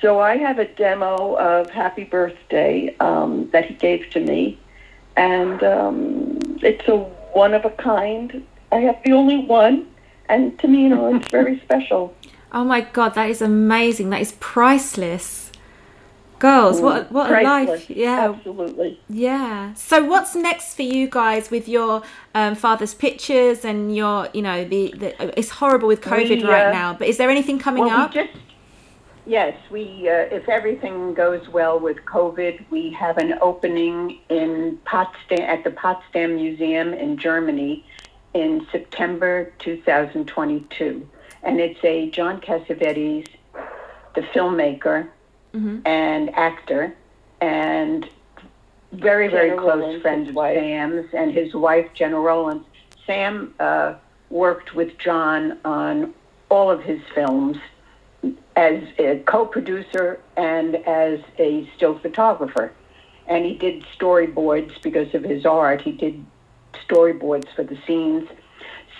So 0.00 0.20
I 0.20 0.36
have 0.36 0.58
a 0.58 0.66
demo 0.66 1.36
of 1.36 1.70
Happy 1.70 2.04
Birthday 2.04 2.96
um, 3.00 3.48
that 3.50 3.66
he 3.66 3.74
gave 3.74 4.10
to 4.10 4.20
me, 4.20 4.58
and 5.16 5.62
um, 5.62 6.38
it's 6.60 6.86
a 6.88 6.96
one 6.96 7.54
of 7.54 7.64
a 7.64 7.70
kind. 7.70 8.44
I 8.72 8.76
have 8.76 8.98
the 9.04 9.12
only 9.12 9.38
one, 9.38 9.88
and 10.28 10.58
to 10.60 10.68
me, 10.68 10.82
you 10.82 10.88
know, 10.88 11.14
it's 11.14 11.28
very 11.28 11.60
special. 11.64 12.14
Oh 12.52 12.64
my 12.64 12.80
God, 12.80 13.14
that 13.14 13.30
is 13.30 13.40
amazing. 13.42 14.10
That 14.10 14.20
is 14.20 14.32
priceless. 14.40 15.41
Girls, 16.42 16.80
what 16.80 17.12
what 17.12 17.30
a 17.30 17.40
life! 17.44 17.88
Yeah, 17.88 18.30
absolutely. 18.30 18.98
Yeah. 19.08 19.74
So, 19.74 20.02
what's 20.02 20.34
next 20.34 20.74
for 20.74 20.82
you 20.82 21.08
guys 21.08 21.52
with 21.52 21.68
your 21.68 22.02
um, 22.34 22.56
father's 22.56 22.94
pictures 22.94 23.64
and 23.64 23.94
your, 23.94 24.28
you 24.34 24.42
know, 24.42 24.64
the, 24.64 24.92
the 24.98 25.38
it's 25.38 25.50
horrible 25.50 25.86
with 25.86 26.00
COVID 26.00 26.28
we, 26.28 26.42
uh, 26.42 26.50
right 26.50 26.72
now. 26.72 26.94
But 26.94 27.06
is 27.06 27.16
there 27.16 27.30
anything 27.30 27.60
coming 27.60 27.84
well, 27.84 27.96
up? 27.96 28.12
We 28.12 28.24
just, 28.24 28.36
yes, 29.24 29.56
we 29.70 30.08
uh, 30.08 30.34
if 30.34 30.48
everything 30.48 31.14
goes 31.14 31.48
well 31.48 31.78
with 31.78 31.98
COVID, 32.06 32.64
we 32.70 32.90
have 32.90 33.18
an 33.18 33.38
opening 33.40 34.18
in 34.28 34.80
Potsdam 34.84 35.42
at 35.42 35.62
the 35.62 35.70
Potsdam 35.70 36.34
Museum 36.34 36.92
in 36.92 37.18
Germany 37.18 37.86
in 38.34 38.66
September 38.72 39.52
2022. 39.60 41.08
And 41.44 41.60
it's 41.60 41.84
a 41.84 42.10
John 42.10 42.40
Cassavetes, 42.40 43.28
the 44.16 44.22
filmmaker 44.34 45.08
mm-hmm. 45.54 45.80
and 45.86 46.34
actor, 46.34 46.94
and 47.40 48.08
very, 48.92 49.28
very 49.28 49.50
Gena 49.50 49.62
close 49.62 49.80
Rowlands, 49.80 50.02
friend 50.02 50.34
of. 50.34 50.56
Sam's 50.56 51.06
and 51.12 51.32
his 51.32 51.54
wife, 51.54 51.88
Gena 51.94 52.18
Rowlands. 52.18 52.66
Sam 53.06 53.54
uh, 53.58 53.94
worked 54.30 54.74
with 54.74 54.96
John 54.98 55.58
on 55.64 56.14
all 56.50 56.70
of 56.70 56.82
his 56.82 57.00
films 57.14 57.56
as 58.56 58.82
a 58.98 59.22
co-producer 59.26 60.20
and 60.36 60.76
as 60.76 61.20
a 61.38 61.68
still 61.76 61.98
photographer. 61.98 62.72
And 63.26 63.44
he 63.44 63.54
did 63.54 63.84
storyboards 63.98 64.80
because 64.82 65.14
of 65.14 65.22
his 65.22 65.46
art. 65.46 65.80
He 65.80 65.92
did 65.92 66.24
storyboards 66.86 67.48
for 67.54 67.64
the 67.64 67.78
scenes. 67.86 68.28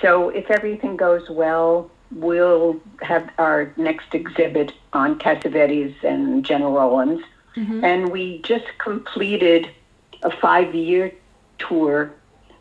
So 0.00 0.30
if 0.30 0.50
everything 0.50 0.96
goes 0.96 1.28
well, 1.28 1.90
we'll 2.14 2.80
have 3.00 3.30
our 3.38 3.72
next 3.76 4.14
exhibit 4.14 4.72
on 4.92 5.18
Cassavetes 5.18 6.02
and 6.04 6.44
Gena 6.44 6.68
Rowlands. 6.68 7.22
Mm-hmm. 7.56 7.84
And 7.84 8.10
we 8.10 8.40
just 8.42 8.66
completed 8.78 9.70
a 10.22 10.30
five 10.30 10.74
year 10.74 11.12
tour 11.58 12.12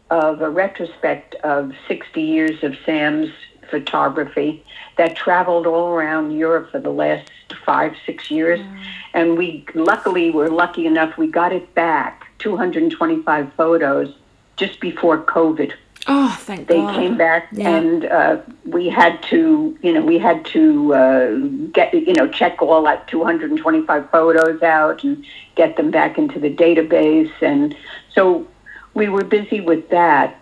of 0.10 0.42
a 0.42 0.50
retrospect 0.50 1.36
of 1.36 1.72
60 1.88 2.22
years 2.22 2.64
of 2.64 2.76
Sam's 2.86 3.30
photography 3.70 4.64
that 4.98 5.16
traveled 5.16 5.66
all 5.66 5.88
around 5.88 6.32
Europe 6.32 6.72
for 6.72 6.80
the 6.80 6.90
last 6.90 7.32
five, 7.66 7.96
six 8.06 8.30
years. 8.30 8.60
Mm. 8.60 8.86
And 9.14 9.38
we 9.38 9.66
luckily 9.74 10.30
were 10.30 10.50
lucky 10.50 10.86
enough, 10.86 11.18
we 11.18 11.28
got 11.28 11.54
it 11.54 11.74
back 11.74 12.28
225 12.40 13.54
photos 13.54 14.14
just 14.58 14.80
before 14.80 15.24
COVID. 15.24 15.74
Oh, 16.08 16.36
thank 16.42 16.62
you. 16.62 16.66
they 16.66 16.82
God. 16.82 16.96
came 16.96 17.18
back, 17.18 17.48
yeah. 17.52 17.78
and 17.78 18.06
uh, 18.06 18.42
we 18.66 18.90
had 18.90 19.22
to, 19.24 19.78
you 19.82 19.94
know, 19.94 20.02
we 20.02 20.18
had 20.18 20.44
to 20.46 20.94
uh, 20.94 21.38
get, 21.72 21.94
you 21.94 22.14
know, 22.14 22.28
check 22.28 22.62
all 22.62 22.84
that 22.84 23.08
225 23.08 24.10
photos 24.10 24.64
out 24.64 25.04
and 25.04 25.24
get 25.56 25.78
them 25.78 25.92
back 25.92 26.18
into 26.18 26.40
the 26.40 26.54
database, 26.54 27.32
and 27.42 27.76
so 28.14 28.48
we 28.94 29.10
were 29.10 29.24
busy 29.24 29.62
with 29.62 29.90
that. 29.90 30.41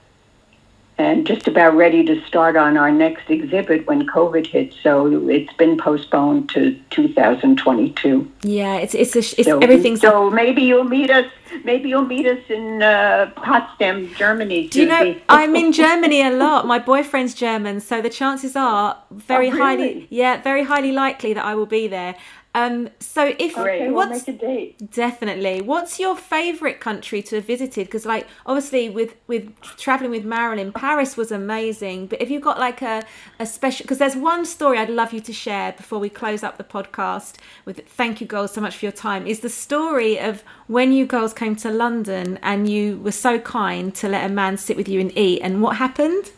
And 1.00 1.26
just 1.26 1.48
about 1.48 1.76
ready 1.76 2.04
to 2.04 2.22
start 2.26 2.58
on 2.58 2.76
our 2.76 2.92
next 2.92 3.30
exhibit 3.30 3.88
when 3.88 4.06
COVID 4.06 4.46
hit. 4.46 4.76
So 4.84 5.30
it's 5.30 5.54
been 5.54 5.78
postponed 5.78 6.50
to 6.50 6.78
2022. 6.90 8.30
Yeah, 8.44 8.76
it's 8.76 8.94
it's 8.94 9.16
a, 9.16 9.20
it's 9.20 9.46
so, 9.46 9.60
everything's. 9.60 10.02
So 10.02 10.30
maybe 10.30 10.62
you'll 10.62 10.84
meet 10.84 11.10
us. 11.10 11.26
Maybe 11.64 11.90
you'll 11.90 12.06
meet 12.06 12.28
us 12.28 12.44
in 12.50 12.84
uh, 12.84 13.32
Potsdam, 13.38 14.14
Germany. 14.16 14.68
Do 14.68 14.82
you 14.82 14.88
know 14.88 15.16
I'm 15.30 15.56
in 15.56 15.72
Germany 15.72 16.22
a 16.22 16.32
lot. 16.32 16.68
My 16.68 16.78
boyfriend's 16.78 17.34
German, 17.34 17.80
so 17.80 18.02
the 18.02 18.10
chances 18.10 18.56
are 18.56 19.02
very 19.10 19.48
oh, 19.48 19.52
really? 19.52 19.62
highly, 19.62 20.08
yeah, 20.12 20.42
very 20.42 20.64
highly 20.64 20.92
likely 20.92 21.34
that 21.34 21.44
I 21.44 21.56
will 21.56 21.66
be 21.66 21.88
there. 21.88 22.16
Um, 22.56 22.90
so 23.00 23.28
if 23.38 23.56
okay, 23.56 23.92
what's 23.92 24.10
we'll 24.10 24.18
make 24.18 24.28
a 24.28 24.34
date. 24.34 24.92
definitely 24.92 25.62
what's 25.62 26.00
your 26.00 26.16
favorite 26.16 26.80
country 26.80 27.22
to 27.22 27.36
have 27.36 27.46
visited? 27.46 27.86
Because 27.86 28.08
like 28.08 28.28
obviously 28.46 28.90
with 28.90 29.16
with 29.28 29.54
traveling 29.62 30.10
with 30.10 30.26
Marilyn, 30.26 30.74
Paris 30.74 31.16
was 31.16 31.32
amazing. 31.32 32.08
But 32.08 32.22
if 32.22 32.32
you've 32.32 32.42
got 32.42 32.58
like 32.58 32.82
a 32.82 33.04
a 33.38 33.46
special, 33.46 33.84
because 33.84 34.00
there's 34.00 34.16
one 34.16 34.46
story 34.46 34.80
I'd 34.80 34.90
love 34.90 35.14
you 35.14 35.22
to 35.22 35.34
share 35.34 35.74
before 35.74 36.00
we 36.00 36.10
close 36.10 36.42
up 36.42 36.58
the 36.58 36.64
podcast. 36.64 37.36
With 37.66 37.88
thank 37.88 38.20
you 38.20 38.26
girls 38.26 38.52
so 38.54 38.62
much 38.62 38.78
for 38.78 38.86
your 38.86 38.94
time. 38.94 39.28
Is 39.28 39.42
the 39.42 39.50
story 39.50 40.20
of 40.20 40.44
when 40.66 40.92
you 40.92 41.06
girls 41.06 41.34
came 41.34 41.56
to 41.58 41.70
London 41.70 42.40
and 42.42 42.68
you 42.68 42.98
were 42.98 43.12
so 43.12 43.38
kind 43.38 43.94
to 43.96 44.10
let 44.10 44.26
a 44.30 44.34
man 44.34 44.58
sit 44.58 44.76
with 44.76 44.90
you 44.90 45.00
and 45.00 45.16
eat, 45.16 45.42
and 45.42 45.62
what 45.62 45.76
happened? 45.76 46.32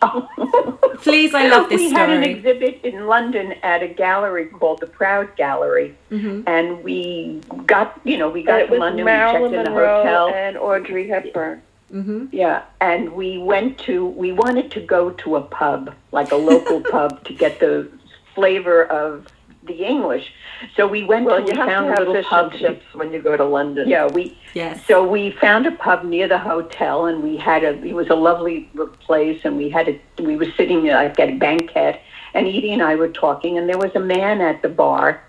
Please, 1.02 1.34
I 1.34 1.48
love 1.48 1.68
this 1.68 1.80
we 1.80 1.88
story. 1.88 2.00
had 2.00 2.10
an 2.10 2.22
exhibit 2.24 2.80
in 2.84 3.06
London 3.06 3.52
at 3.62 3.82
a 3.82 3.88
gallery 3.88 4.46
called 4.46 4.80
the 4.80 4.86
Proud 4.86 5.34
Gallery, 5.36 5.94
mm-hmm. 6.10 6.42
and 6.46 6.82
we 6.82 7.40
got, 7.66 8.00
you 8.04 8.16
know, 8.16 8.28
we 8.28 8.42
got 8.42 8.66
to 8.66 8.78
London, 8.78 9.04
Marilyn 9.04 9.42
we 9.42 9.56
checked 9.56 9.66
in 9.66 9.72
Monroe 9.74 10.02
the 10.02 10.08
hotel, 10.08 10.34
and 10.34 10.56
Audrey 10.56 11.08
Hepburn. 11.08 11.62
Mm-hmm. 11.92 12.26
Yeah, 12.32 12.62
and 12.80 13.12
we 13.12 13.38
went 13.38 13.78
to, 13.80 14.06
we 14.06 14.32
wanted 14.32 14.70
to 14.72 14.80
go 14.80 15.10
to 15.10 15.36
a 15.36 15.42
pub, 15.42 15.94
like 16.12 16.32
a 16.32 16.36
local 16.36 16.80
pub, 16.90 17.24
to 17.24 17.34
get 17.34 17.60
the 17.60 17.90
flavor 18.34 18.84
of 18.86 19.26
the 19.70 19.84
English. 19.84 20.32
So 20.76 20.86
we 20.86 21.04
went 21.04 21.26
well, 21.26 21.36
to, 21.36 21.42
you 21.42 21.52
we 21.52 21.56
have 21.56 21.68
found 21.68 21.86
to 21.86 21.90
have 21.90 21.98
a 21.98 22.00
little 22.00 22.14
fish 22.14 22.26
pub. 22.26 22.52
and 22.52 22.60
chips 22.60 22.84
when 22.94 23.12
you 23.12 23.20
go 23.22 23.36
to 23.36 23.44
London. 23.44 23.88
Yeah, 23.88 24.06
we 24.06 24.36
Yes. 24.54 24.84
so 24.86 25.06
we 25.06 25.30
found 25.32 25.66
a 25.66 25.72
pub 25.72 26.04
near 26.04 26.28
the 26.28 26.38
hotel, 26.38 27.06
and 27.06 27.22
we 27.22 27.36
had 27.36 27.64
a. 27.64 27.82
It 27.84 27.94
was 27.94 28.08
a 28.08 28.14
lovely 28.14 28.68
place, 29.00 29.40
and 29.44 29.56
we 29.56 29.70
had 29.70 29.88
a. 29.88 30.00
We 30.22 30.36
were 30.36 30.50
sitting 30.56 30.84
like 30.86 31.18
at 31.18 31.30
a 31.30 31.36
banquet, 31.36 32.00
and 32.34 32.46
Edie 32.46 32.72
and 32.72 32.82
I 32.82 32.94
were 32.96 33.08
talking, 33.08 33.58
and 33.58 33.68
there 33.68 33.78
was 33.78 33.94
a 33.94 34.00
man 34.00 34.40
at 34.40 34.62
the 34.62 34.68
bar, 34.68 35.22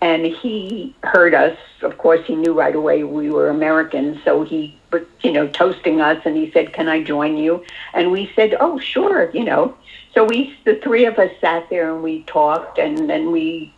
and 0.00 0.24
he 0.26 0.94
heard 1.02 1.34
us. 1.34 1.56
Of 1.82 1.98
course, 1.98 2.26
he 2.26 2.34
knew 2.34 2.52
right 2.52 2.74
away 2.74 3.04
we 3.04 3.30
were 3.30 3.48
Americans, 3.48 4.18
so 4.24 4.42
he, 4.42 4.78
was, 4.92 5.02
you 5.20 5.32
know, 5.32 5.46
toasting 5.48 6.00
us, 6.00 6.20
and 6.24 6.36
he 6.36 6.50
said, 6.52 6.72
"Can 6.72 6.88
I 6.88 7.02
join 7.02 7.36
you?" 7.36 7.64
And 7.94 8.10
we 8.10 8.32
said, 8.34 8.56
"Oh, 8.58 8.78
sure," 8.78 9.30
you 9.32 9.44
know. 9.44 9.76
So 10.14 10.24
we, 10.24 10.56
the 10.64 10.76
three 10.76 11.04
of 11.04 11.18
us, 11.18 11.30
sat 11.40 11.68
there 11.70 11.92
and 11.94 12.02
we 12.02 12.22
talked, 12.24 12.78
and 12.78 13.08
then 13.08 13.30
we, 13.30 13.72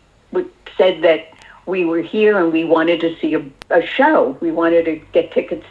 said 0.77 1.03
that 1.03 1.31
we 1.65 1.85
were 1.85 2.01
here 2.01 2.39
and 2.39 2.51
we 2.51 2.63
wanted 2.63 2.99
to 3.01 3.15
see 3.19 3.35
a, 3.35 3.45
a 3.69 3.85
show. 3.85 4.37
We 4.41 4.51
wanted 4.51 4.85
to 4.85 4.95
get 5.13 5.31
tickets 5.31 5.65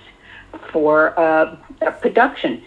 for 0.71 1.19
uh, 1.19 1.57
a 1.83 1.93
production. 1.93 2.63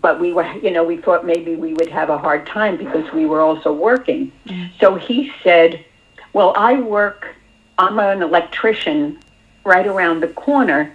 But 0.00 0.20
we 0.20 0.32
were, 0.32 0.50
you 0.54 0.70
know, 0.70 0.84
we 0.84 0.96
thought 0.96 1.24
maybe 1.24 1.54
we 1.54 1.74
would 1.74 1.88
have 1.88 2.10
a 2.10 2.18
hard 2.18 2.46
time 2.46 2.76
because 2.76 3.10
we 3.12 3.26
were 3.26 3.40
also 3.40 3.72
working. 3.72 4.32
So 4.80 4.96
he 4.96 5.32
said, 5.42 5.84
Well, 6.32 6.52
I 6.56 6.80
work, 6.80 7.34
I'm 7.78 7.98
an 7.98 8.22
electrician 8.22 9.20
right 9.64 9.86
around 9.86 10.20
the 10.20 10.28
corner. 10.28 10.92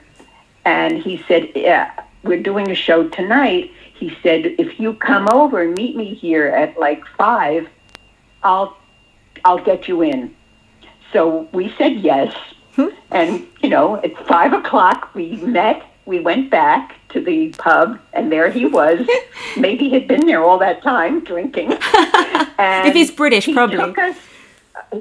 And 0.66 0.98
he 0.98 1.24
said, 1.28 1.52
Yeah, 1.56 1.92
we're 2.24 2.44
doing 2.44 2.70
a 2.70 2.76
show 2.76 3.08
tonight. 3.08 3.72
He 3.96 4.16
said, 4.22 4.46
If 4.60 4.80
you 4.80 4.94
come 4.96 5.30
over 5.30 5.62
and 5.62 5.74
meet 5.74 5.96
me 5.96 6.14
here 6.14 6.48
at 6.48 6.78
like 6.78 7.06
five, 7.18 7.70
I'll 8.44 8.78
I'll 9.46 9.64
get 9.64 9.88
you 9.88 10.02
in. 10.02 10.36
So 11.14 11.48
we 11.54 11.74
said 11.78 11.94
yes. 11.98 12.36
Hmm. 12.76 12.88
And, 13.12 13.48
you 13.62 13.70
know, 13.70 13.96
at 13.98 14.16
five 14.28 14.54
o'clock 14.54 15.14
we 15.14 15.36
met. 15.38 15.84
We 16.06 16.20
went 16.20 16.50
back 16.50 16.96
to 17.10 17.22
the 17.22 17.50
pub, 17.60 18.00
and 18.14 18.32
there 18.32 18.50
he 18.50 18.66
was. 18.66 19.08
Maybe 19.58 19.90
he'd 19.90 20.08
been 20.08 20.26
there 20.26 20.44
all 20.44 20.58
that 20.60 20.82
time 20.82 21.24
drinking. 21.24 21.78
And 22.62 22.90
if 22.90 22.94
he's 22.94 23.10
British, 23.10 23.46
he 23.46 23.54
probably. 23.54 23.78
Took 23.78 23.98
us, 24.00 24.18
uh, 24.92 24.98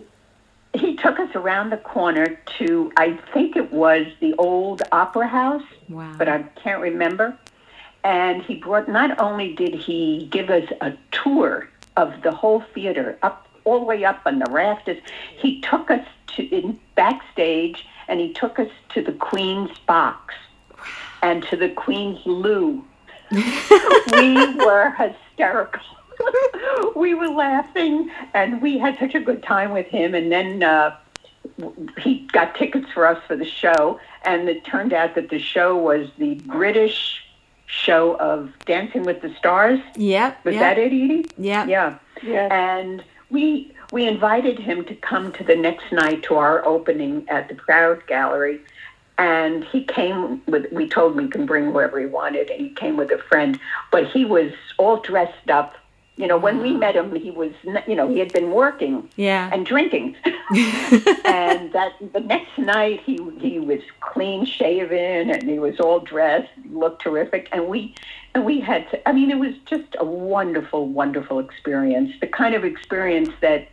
he 0.74 0.94
took 0.94 1.18
us 1.18 1.35
around 1.35 1.70
the 1.70 1.77
corner 1.79 2.38
to, 2.59 2.92
I 2.96 3.14
think 3.35 3.57
it 3.57 3.72
was 3.72 4.07
the 4.20 4.35
old 4.35 4.83
opera 4.92 5.27
house, 5.27 5.64
Wow. 5.88 6.14
but 6.16 6.29
I 6.29 6.44
can't 6.62 6.81
remember. 6.81 7.37
And 8.05 8.42
he 8.42 8.55
brought, 8.55 8.88
not 8.88 9.18
only 9.18 9.55
did 9.57 9.74
he 9.74 10.29
give 10.31 10.51
us 10.51 10.68
a 10.81 10.92
tour 11.11 11.68
of 11.96 12.22
the 12.22 12.31
whole 12.31 12.61
theater, 12.74 13.18
up 13.22 13.47
all 13.68 13.81
the 13.81 13.85
way 13.85 14.04
up 14.04 14.20
on 14.26 14.38
the 14.38 14.50
rafters, 14.50 14.98
he 15.37 15.61
took 15.61 15.90
us 15.90 16.07
to 16.28 16.44
in 16.44 16.78
backstage 16.94 17.87
and 18.09 18.20
he 18.20 18.33
took 18.33 18.59
us 18.59 18.70
to 18.90 19.02
the 19.02 19.12
Queen's 19.12 19.76
box 19.87 20.35
and 21.22 21.42
to 21.44 21.57
the 21.57 21.68
Queen's 21.68 22.24
loo. 22.24 22.85
we 23.31 24.54
were 24.57 24.94
hysterical. 24.96 25.83
we 26.96 27.14
were 27.14 27.28
laughing 27.28 28.11
and 28.35 28.61
we 28.62 28.78
had 28.78 28.98
such 28.98 29.14
a 29.14 29.20
good 29.20 29.42
time 29.42 29.70
with 29.72 29.87
him 29.87 30.14
and 30.14 30.33
then 30.33 30.62
uh 30.62 30.96
he 31.98 32.26
got 32.33 32.54
tickets 32.57 32.90
for 32.92 33.07
us 33.07 33.22
for 33.26 33.37
the 33.37 33.44
show 33.44 34.00
and 34.24 34.48
it 34.48 34.64
turned 34.64 34.92
out 34.92 35.14
that 35.14 35.31
the 35.31 35.38
show 35.38 35.76
was 35.76 36.09
the 36.18 36.35
British 36.46 37.24
show 37.66 38.16
of 38.16 38.52
Dancing 38.64 39.02
with 39.02 39.20
the 39.20 39.33
Stars. 39.37 39.78
Yep. 39.96 40.44
Was 40.44 40.54
yep, 40.54 40.61
that 40.61 40.78
it, 40.78 40.92
Edie? 40.92 41.26
Yep. 41.38 41.68
Yeah. 41.68 41.98
Yes. 42.22 42.50
And 42.50 43.04
we 43.30 43.72
we 43.92 44.06
invited 44.06 44.58
him 44.58 44.84
to 44.84 44.94
come 44.94 45.32
to 45.32 45.44
the 45.44 45.56
next 45.56 45.92
night 45.92 46.22
to 46.24 46.34
our 46.36 46.64
opening 46.66 47.26
at 47.28 47.48
the 47.48 47.54
Proud 47.54 48.06
Gallery. 48.06 48.60
And 49.16 49.64
he 49.64 49.82
came 49.82 50.42
with, 50.46 50.70
we 50.70 50.88
told 50.88 51.16
him 51.16 51.24
he 51.24 51.28
can 51.28 51.44
bring 51.44 51.72
whoever 51.72 51.98
he 51.98 52.06
wanted, 52.06 52.50
and 52.50 52.60
he 52.60 52.70
came 52.70 52.96
with 52.96 53.10
a 53.10 53.18
friend. 53.18 53.58
But 53.90 54.06
he 54.06 54.24
was 54.24 54.52
all 54.76 55.00
dressed 55.00 55.50
up. 55.50 55.74
You 56.18 56.26
know, 56.26 56.37
when 56.37 56.61
we 56.61 56.72
met 56.74 56.96
him, 56.96 57.14
he 57.14 57.31
was, 57.31 57.52
you 57.87 57.94
know, 57.94 58.09
he 58.09 58.18
had 58.18 58.33
been 58.33 58.50
working 58.50 59.09
Yeah. 59.16 59.48
and 59.52 59.64
drinking. 59.64 60.16
and 60.26 61.72
that 61.72 61.92
the 62.12 62.20
next 62.20 62.59
night, 62.59 63.00
he 63.07 63.18
he 63.38 63.59
was 63.61 63.81
clean 64.00 64.44
shaven 64.44 65.31
and 65.31 65.42
he 65.48 65.59
was 65.61 65.78
all 65.78 66.00
dressed, 66.00 66.50
looked 66.70 67.02
terrific. 67.02 67.48
And 67.52 67.68
we 67.68 67.94
and 68.35 68.44
we 68.44 68.61
had, 68.61 68.90
to, 68.90 69.09
I 69.09 69.12
mean, 69.12 69.31
it 69.31 69.38
was 69.38 69.54
just 69.64 69.96
a 69.98 70.04
wonderful, 70.04 70.88
wonderful 70.88 71.38
experience. 71.38 72.12
The 72.20 72.26
kind 72.26 72.54
of 72.54 72.64
experience 72.64 73.31
that 73.40 73.68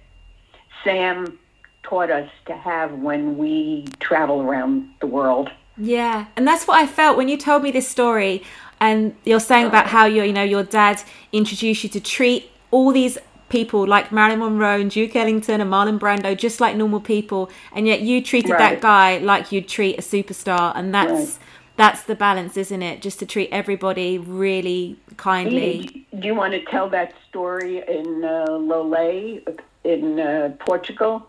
Sam 0.84 1.40
taught 1.84 2.10
us 2.12 2.30
to 2.46 2.54
have 2.56 2.94
when 2.94 3.38
we 3.38 3.86
travel 4.00 4.42
around 4.42 4.88
the 5.02 5.08
world. 5.08 5.50
Yeah, 5.78 6.28
and 6.38 6.48
that's 6.48 6.68
what 6.68 6.78
I 6.82 6.88
felt 6.88 7.18
when 7.18 7.28
you 7.28 7.38
told 7.38 7.62
me 7.64 7.72
this 7.72 7.88
story, 7.88 8.44
and 8.86 9.16
you're 9.26 9.40
saying 9.40 9.68
about 9.68 9.88
how 9.88 10.06
your, 10.06 10.26
you 10.26 10.34
know, 10.34 10.44
your 10.44 10.64
dad 10.64 11.02
introduced 11.32 11.84
you 11.84 11.90
to 11.90 12.00
treat 12.00 12.52
all 12.72 12.92
these 12.92 13.18
people 13.50 13.88
like 13.88 14.12
Marilyn 14.12 14.40
Monroe 14.40 14.80
and 14.80 14.92
Duke 14.92 15.16
Ellington 15.16 15.62
and 15.62 15.72
Marlon 15.72 16.00
Brando 16.00 16.38
just 16.38 16.60
like 16.60 16.76
normal 16.76 17.00
people, 17.00 17.50
and 17.74 17.88
yet 17.88 18.02
you 18.02 18.22
treated 18.22 18.52
that 18.52 18.82
guy 18.82 19.18
like 19.20 19.52
you'd 19.52 19.68
treat 19.68 19.98
a 19.98 20.02
superstar, 20.02 20.72
and 20.76 20.94
that's 20.94 21.12
Right. 21.12 21.40
that's 21.78 22.04
the 22.04 22.16
balance, 22.16 22.58
isn't 22.58 22.82
it? 22.82 23.02
Just 23.02 23.20
to 23.20 23.26
treat 23.26 23.50
everybody 23.52 24.18
really 24.18 24.98
kindly. 25.18 25.80
Edie, 25.80 26.08
do 26.20 26.28
you 26.28 26.36
want 26.36 26.54
to 26.54 26.64
tell 26.66 26.90
that 26.90 27.14
story 27.30 27.84
in 27.88 28.24
uh, 28.24 28.46
Loulé 28.70 29.42
in 29.84 30.20
uh, 30.20 30.50
Portugal? 30.60 31.28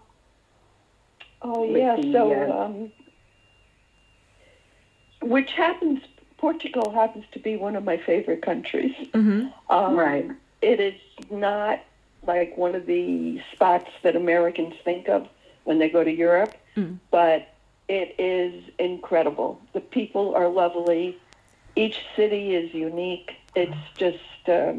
Oh 1.43 1.67
with 1.67 1.77
yeah, 1.77 1.97
the, 1.97 2.13
so 2.13 2.33
uh, 2.33 2.65
um, 2.65 2.93
which 5.23 5.51
happens. 5.53 6.01
Portugal 6.51 6.93
happens 6.93 7.25
to 7.33 7.41
be 7.41 7.57
one 7.57 7.75
of 7.75 7.83
my 7.83 7.97
favorite 7.97 8.41
countries. 8.41 8.95
hmm 9.13 9.47
Um, 9.69 9.97
Right. 9.99 10.31
It 10.63 10.79
is 10.79 10.95
not 11.29 11.81
like 12.25 12.57
one 12.57 12.77
of 12.77 12.87
the 12.87 13.41
spots 13.53 13.91
that 14.05 14.15
Americans 14.15 14.75
think 14.85 15.09
of 15.09 15.27
when 15.65 15.81
they 15.81 15.89
go 15.89 16.05
to 16.05 16.11
Europe, 16.27 16.55
Mm. 16.77 16.99
but 17.11 17.41
it 17.89 18.15
is 18.19 18.53
incredible. 18.79 19.51
The 19.73 19.81
people 19.81 20.27
are 20.37 20.49
lovely. 20.49 21.05
Each 21.75 21.99
city 22.15 22.55
is 22.55 22.73
unique. 22.73 23.31
It's 23.57 23.83
just 24.05 24.43
um, 24.61 24.79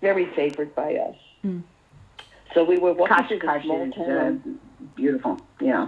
very 0.00 0.26
favored 0.38 0.72
by 0.76 0.90
us. 1.08 1.16
Mm. 1.44 1.62
So 2.54 2.62
we 2.62 2.78
were 2.78 2.92
walking 2.92 3.26
through 3.26 3.40
the 3.40 3.46
Cascais 3.48 3.62
small 3.64 3.82
is 3.82 3.92
uh, 3.98 4.04
town. 4.04 4.60
beautiful. 4.94 5.34
Yeah. 5.60 5.84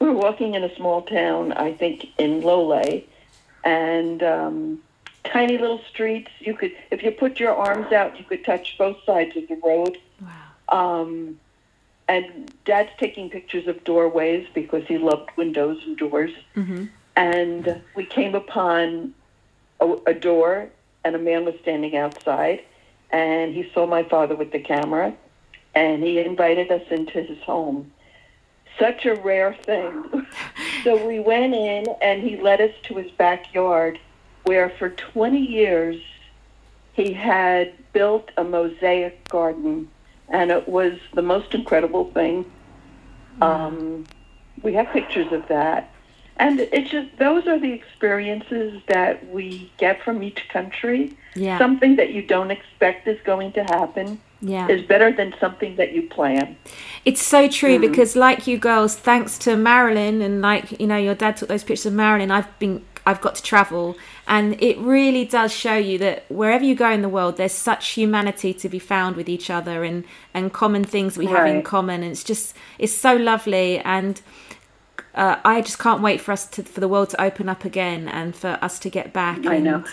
we 0.00 0.06
were 0.08 0.20
walking 0.26 0.54
in 0.54 0.62
a 0.64 0.74
small 0.78 1.02
town, 1.02 1.52
I 1.52 1.70
think 1.74 2.06
in 2.18 2.40
Loulé, 2.48 3.04
and 3.64 4.22
um, 4.22 4.82
tiny 5.24 5.58
little 5.58 5.80
streets. 5.88 6.30
You 6.40 6.54
could, 6.54 6.72
if 6.90 7.02
you 7.02 7.10
put 7.10 7.38
your 7.38 7.54
arms 7.54 7.92
out, 7.92 8.18
you 8.18 8.24
could 8.24 8.44
touch 8.44 8.76
both 8.78 8.96
sides 9.04 9.36
of 9.36 9.48
the 9.48 9.56
road. 9.64 9.98
Wow. 10.20 11.00
Um, 11.00 11.38
and 12.08 12.52
Dad's 12.64 12.90
taking 12.98 13.30
pictures 13.30 13.66
of 13.68 13.84
doorways 13.84 14.46
because 14.54 14.84
he 14.86 14.98
loved 14.98 15.30
windows 15.36 15.80
and 15.86 15.96
doors. 15.96 16.32
hmm 16.54 16.86
And 17.16 17.82
we 17.94 18.04
came 18.04 18.34
upon 18.34 19.14
a, 19.80 19.96
a 20.06 20.14
door, 20.14 20.68
and 21.04 21.14
a 21.14 21.18
man 21.18 21.44
was 21.44 21.54
standing 21.62 21.96
outside, 21.96 22.62
and 23.10 23.54
he 23.54 23.70
saw 23.72 23.86
my 23.86 24.02
father 24.02 24.34
with 24.34 24.52
the 24.52 24.58
camera, 24.58 25.14
and 25.74 26.02
he 26.02 26.18
invited 26.18 26.70
us 26.70 26.82
into 26.90 27.22
his 27.22 27.38
home. 27.42 27.91
Such 28.78 29.06
a 29.06 29.14
rare 29.14 29.54
thing. 29.54 30.26
so 30.84 31.06
we 31.06 31.20
went 31.20 31.54
in, 31.54 31.86
and 32.00 32.22
he 32.22 32.36
led 32.36 32.60
us 32.60 32.72
to 32.84 32.96
his 32.96 33.10
backyard, 33.12 33.98
where 34.44 34.70
for 34.70 34.90
20 34.90 35.38
years 35.38 36.00
he 36.94 37.12
had 37.12 37.72
built 37.92 38.30
a 38.36 38.44
mosaic 38.44 39.28
garden, 39.28 39.88
and 40.28 40.50
it 40.50 40.68
was 40.68 40.98
the 41.14 41.22
most 41.22 41.54
incredible 41.54 42.10
thing. 42.12 42.50
Um, 43.40 44.04
we 44.62 44.74
have 44.74 44.88
pictures 44.88 45.32
of 45.32 45.48
that. 45.48 45.90
And 46.36 46.60
it's 46.60 46.90
just 46.90 47.16
those 47.18 47.46
are 47.46 47.58
the 47.58 47.72
experiences 47.72 48.80
that 48.88 49.28
we 49.28 49.70
get 49.76 50.02
from 50.02 50.22
each 50.22 50.48
country. 50.48 51.16
Yeah. 51.34 51.58
Something 51.58 51.96
that 51.96 52.10
you 52.10 52.22
don't 52.22 52.50
expect 52.50 53.06
is 53.06 53.20
going 53.22 53.52
to 53.52 53.64
happen 53.64 54.20
Yeah. 54.42 54.68
is 54.68 54.82
better 54.82 55.12
than 55.12 55.34
something 55.38 55.76
that 55.76 55.92
you 55.92 56.08
plan. 56.08 56.56
It's 57.04 57.22
so 57.22 57.48
true 57.48 57.78
because, 57.78 58.16
like 58.16 58.46
you 58.48 58.58
girls, 58.58 58.96
thanks 58.96 59.38
to 59.38 59.56
Marilyn 59.56 60.20
and 60.20 60.42
like 60.42 60.80
you 60.80 60.86
know, 60.88 60.96
your 60.96 61.14
dad 61.14 61.36
took 61.36 61.48
those 61.48 61.62
pictures 61.62 61.86
of 61.86 61.92
Marilyn. 61.92 62.32
I've 62.32 62.58
been, 62.58 62.84
I've 63.06 63.20
got 63.20 63.36
to 63.36 63.42
travel, 63.42 63.96
and 64.26 64.60
it 64.60 64.76
really 64.78 65.24
does 65.24 65.52
show 65.52 65.76
you 65.76 65.96
that 65.98 66.24
wherever 66.28 66.64
you 66.64 66.74
go 66.74 66.90
in 66.90 67.02
the 67.02 67.08
world, 67.08 67.36
there's 67.36 67.52
such 67.52 67.90
humanity 67.90 68.52
to 68.54 68.68
be 68.68 68.80
found 68.80 69.14
with 69.14 69.28
each 69.28 69.48
other 69.48 69.84
and 69.84 70.04
and 70.34 70.52
common 70.52 70.82
things 70.82 71.16
we 71.16 71.26
have 71.26 71.46
in 71.46 71.62
common. 71.62 72.02
And 72.02 72.10
it's 72.10 72.24
just, 72.24 72.56
it's 72.78 72.92
so 72.92 73.14
lovely, 73.14 73.78
and 73.78 74.20
uh, 75.14 75.36
I 75.44 75.60
just 75.60 75.78
can't 75.78 76.02
wait 76.02 76.20
for 76.20 76.32
us 76.32 76.46
to 76.48 76.64
for 76.64 76.80
the 76.80 76.88
world 76.88 77.10
to 77.10 77.22
open 77.22 77.48
up 77.48 77.64
again 77.64 78.08
and 78.08 78.34
for 78.34 78.58
us 78.60 78.80
to 78.80 78.90
get 78.90 79.12
back. 79.12 79.46
I 79.46 79.54
and- 79.54 79.64
know. 79.64 79.84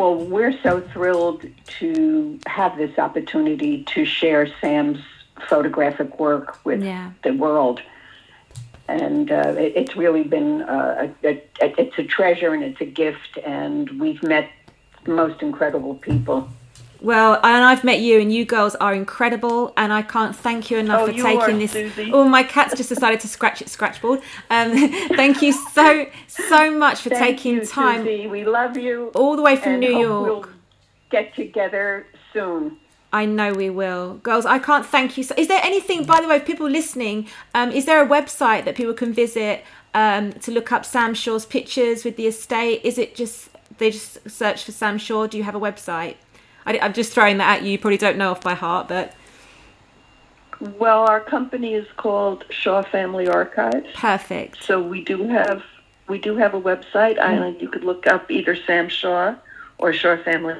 Well, 0.00 0.14
we're 0.16 0.58
so 0.62 0.80
thrilled 0.80 1.44
to 1.78 2.38
have 2.46 2.78
this 2.78 2.98
opportunity 2.98 3.84
to 3.84 4.06
share 4.06 4.50
Sam's 4.58 4.98
photographic 5.46 6.18
work 6.18 6.58
with 6.64 6.82
Yeah. 6.82 7.10
the 7.22 7.32
world. 7.32 7.82
And 8.88 9.30
uh, 9.30 9.56
it, 9.58 9.74
it's 9.76 9.96
really 9.96 10.22
been 10.22 10.62
uh, 10.62 11.12
a, 11.22 11.28
a, 11.28 11.42
it's 11.78 11.98
a 11.98 12.04
treasure 12.04 12.54
and 12.54 12.64
it's 12.64 12.80
a 12.80 12.86
gift, 12.86 13.36
and 13.44 14.00
we've 14.00 14.22
met 14.22 14.48
the 15.04 15.10
most 15.10 15.42
incredible 15.42 15.96
people. 15.96 16.48
Well, 17.00 17.34
and 17.42 17.64
I've 17.64 17.82
met 17.82 18.00
you, 18.00 18.20
and 18.20 18.32
you 18.32 18.44
girls 18.44 18.74
are 18.76 18.92
incredible, 18.94 19.72
and 19.76 19.92
I 19.92 20.02
can't 20.02 20.36
thank 20.36 20.70
you 20.70 20.78
enough 20.78 21.00
Oh, 21.02 21.06
for 21.06 21.12
you 21.12 21.22
taking 21.22 21.56
are, 21.56 21.58
this. 21.58 21.72
Susie. 21.72 22.10
Oh, 22.12 22.24
my 22.24 22.42
cat's 22.42 22.76
just 22.76 22.90
decided 22.90 23.20
to 23.20 23.28
scratch 23.28 23.62
its 23.62 23.72
scratchboard. 23.72 24.20
Um, 24.50 24.72
thank 25.16 25.40
you 25.40 25.52
so 25.52 26.06
so 26.26 26.70
much 26.70 27.00
for 27.00 27.08
Thank 27.10 27.38
taking 27.38 27.54
you, 27.56 27.64
time 27.66 28.04
Susie. 28.04 28.26
We 28.26 28.44
love 28.44 28.76
you. 28.76 29.10
all 29.14 29.34
the 29.36 29.42
way 29.42 29.56
from 29.56 29.78
New 29.80 29.96
York. 29.96 30.26
We'll 30.26 30.46
get 31.10 31.34
together 31.34 32.06
soon. 32.32 32.76
I 33.12 33.24
know 33.24 33.52
we 33.54 33.70
will, 33.70 34.14
girls. 34.18 34.46
I 34.46 34.58
can't 34.58 34.86
thank 34.86 35.16
you. 35.16 35.24
So, 35.24 35.34
is 35.38 35.48
there 35.48 35.60
anything, 35.64 36.04
by 36.04 36.20
the 36.20 36.28
way, 36.28 36.38
people 36.38 36.68
listening? 36.68 37.26
Um, 37.54 37.72
is 37.72 37.86
there 37.86 38.00
a 38.02 38.06
website 38.06 38.64
that 38.66 38.76
people 38.76 38.94
can 38.94 39.12
visit 39.12 39.64
um, 39.94 40.32
to 40.34 40.52
look 40.52 40.70
up 40.70 40.84
Sam 40.84 41.14
Shaw's 41.14 41.46
pictures 41.46 42.04
with 42.04 42.16
the 42.16 42.26
estate? 42.26 42.82
Is 42.84 42.98
it 42.98 43.14
just 43.16 43.48
they 43.78 43.90
just 43.90 44.30
search 44.30 44.64
for 44.64 44.72
Sam 44.72 44.98
Shaw? 44.98 45.26
Do 45.26 45.38
you 45.38 45.44
have 45.44 45.54
a 45.54 45.60
website? 45.60 46.16
I, 46.66 46.78
I'm 46.78 46.92
just 46.92 47.12
throwing 47.12 47.38
that 47.38 47.58
at 47.58 47.64
you. 47.64 47.72
You 47.72 47.78
probably 47.78 47.98
don't 47.98 48.16
know 48.18 48.30
off 48.32 48.42
by 48.42 48.54
heart, 48.54 48.88
but 48.88 49.14
Well, 50.60 51.04
our 51.08 51.20
company 51.20 51.74
is 51.74 51.86
called 51.96 52.44
Shaw 52.50 52.82
Family 52.82 53.28
Archives. 53.28 53.86
perfect. 53.94 54.62
So 54.62 54.80
we 54.82 55.02
do 55.02 55.26
have 55.28 55.62
we 56.08 56.18
do 56.18 56.36
have 56.36 56.54
a 56.54 56.60
website, 56.60 57.18
and 57.20 57.60
you 57.62 57.68
could 57.68 57.84
look 57.84 58.06
up 58.08 58.30
either 58.30 58.56
Sam 58.56 58.88
Shaw 58.88 59.36
or 59.78 59.92
Shaw 59.92 60.16
Family. 60.24 60.56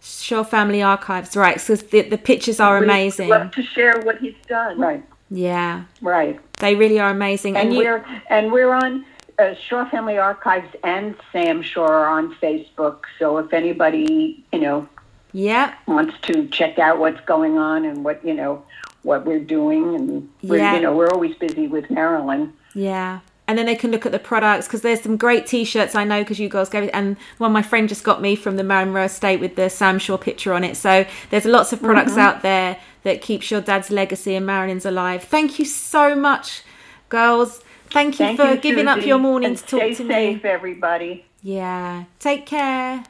Shaw 0.00 0.44
Family 0.44 0.82
Archives, 0.82 1.36
right? 1.36 1.60
So 1.60 1.74
the 1.76 2.02
the 2.02 2.18
pictures 2.18 2.60
are 2.60 2.78
We'd 2.78 2.84
amazing. 2.84 3.28
love 3.28 3.50
to 3.52 3.62
share 3.62 4.00
what 4.00 4.18
he's 4.18 4.34
done. 4.46 4.78
Right, 4.78 5.04
Yeah, 5.30 5.84
right. 6.00 6.38
they 6.60 6.74
really 6.76 6.98
are 7.00 7.10
amazing. 7.10 7.56
And 7.56 7.72
you, 7.74 7.80
we're 7.80 8.04
and 8.30 8.52
we're 8.52 8.72
on 8.72 9.04
uh, 9.38 9.54
Shaw 9.54 9.88
Family 9.90 10.16
Archives 10.16 10.68
and 10.84 11.16
Sam 11.32 11.60
Shaw 11.62 11.86
are 11.86 12.06
on 12.06 12.34
Facebook. 12.36 12.98
So 13.18 13.38
if 13.38 13.52
anybody 13.52 14.44
you 14.52 14.60
know 14.60 14.88
yeah, 15.34 15.74
wants 15.86 16.14
to 16.22 16.46
check 16.48 16.78
out 16.78 16.98
what's 16.98 17.20
going 17.26 17.58
on 17.58 17.84
and 17.84 18.02
what 18.04 18.24
you 18.24 18.32
know 18.32 18.62
what 19.02 19.26
we're 19.26 19.38
doing, 19.58 19.94
and 19.94 20.30
we're, 20.42 20.56
Yeah. 20.58 20.74
you 20.76 20.80
know 20.80 20.96
we're 20.96 21.10
always 21.10 21.34
busy 21.36 21.66
with 21.66 21.90
Marilyn. 21.90 22.52
yeah. 22.74 23.18
And 23.46 23.58
then 23.58 23.66
they 23.66 23.76
can 23.76 23.90
look 23.90 24.06
at 24.06 24.12
the 24.12 24.18
products 24.18 24.66
because 24.66 24.80
there's 24.80 25.02
some 25.02 25.18
great 25.18 25.46
T-shirts 25.46 25.94
I 25.94 26.04
know 26.04 26.22
because 26.22 26.38
you 26.38 26.48
girls 26.48 26.70
gave 26.70 26.84
it, 26.84 26.90
and 26.94 27.18
one 27.36 27.52
my 27.52 27.60
friend 27.60 27.90
just 27.90 28.02
got 28.02 28.22
me 28.22 28.36
from 28.36 28.56
the 28.56 28.64
Marilyn 28.64 28.88
Monroe 28.94 29.04
Estate 29.04 29.38
with 29.38 29.54
the 29.56 29.68
Sam 29.68 29.98
Shaw 29.98 30.16
picture 30.16 30.54
on 30.54 30.64
it. 30.64 30.78
So 30.78 31.04
there's 31.28 31.44
lots 31.44 31.70
of 31.74 31.82
products 31.82 32.12
Mm-hmm. 32.12 32.20
out 32.20 32.40
there 32.40 32.78
that 33.02 33.20
keeps 33.20 33.50
your 33.50 33.60
dad's 33.60 33.90
legacy 33.90 34.34
and 34.34 34.46
Marilyn's 34.46 34.86
alive. 34.86 35.24
Thank 35.24 35.58
you 35.58 35.66
so 35.66 36.14
much, 36.14 36.62
girls. 37.10 37.60
Thank 37.90 38.14
you 38.18 38.26
Thank 38.28 38.40
for 38.40 38.48
you, 38.52 38.56
giving 38.56 38.88
up 38.88 38.96
Susie, 38.96 39.08
your 39.08 39.18
morning 39.18 39.50
and 39.50 39.58
to 39.58 39.62
talk 39.66 39.80
stay 39.80 39.90
to 39.94 40.06
safe, 40.08 40.42
me. 40.42 40.48
everybody. 40.48 41.26
Yeah. 41.42 42.04
Take 42.18 42.46
care. 42.46 43.04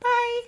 Bye. 0.00 0.40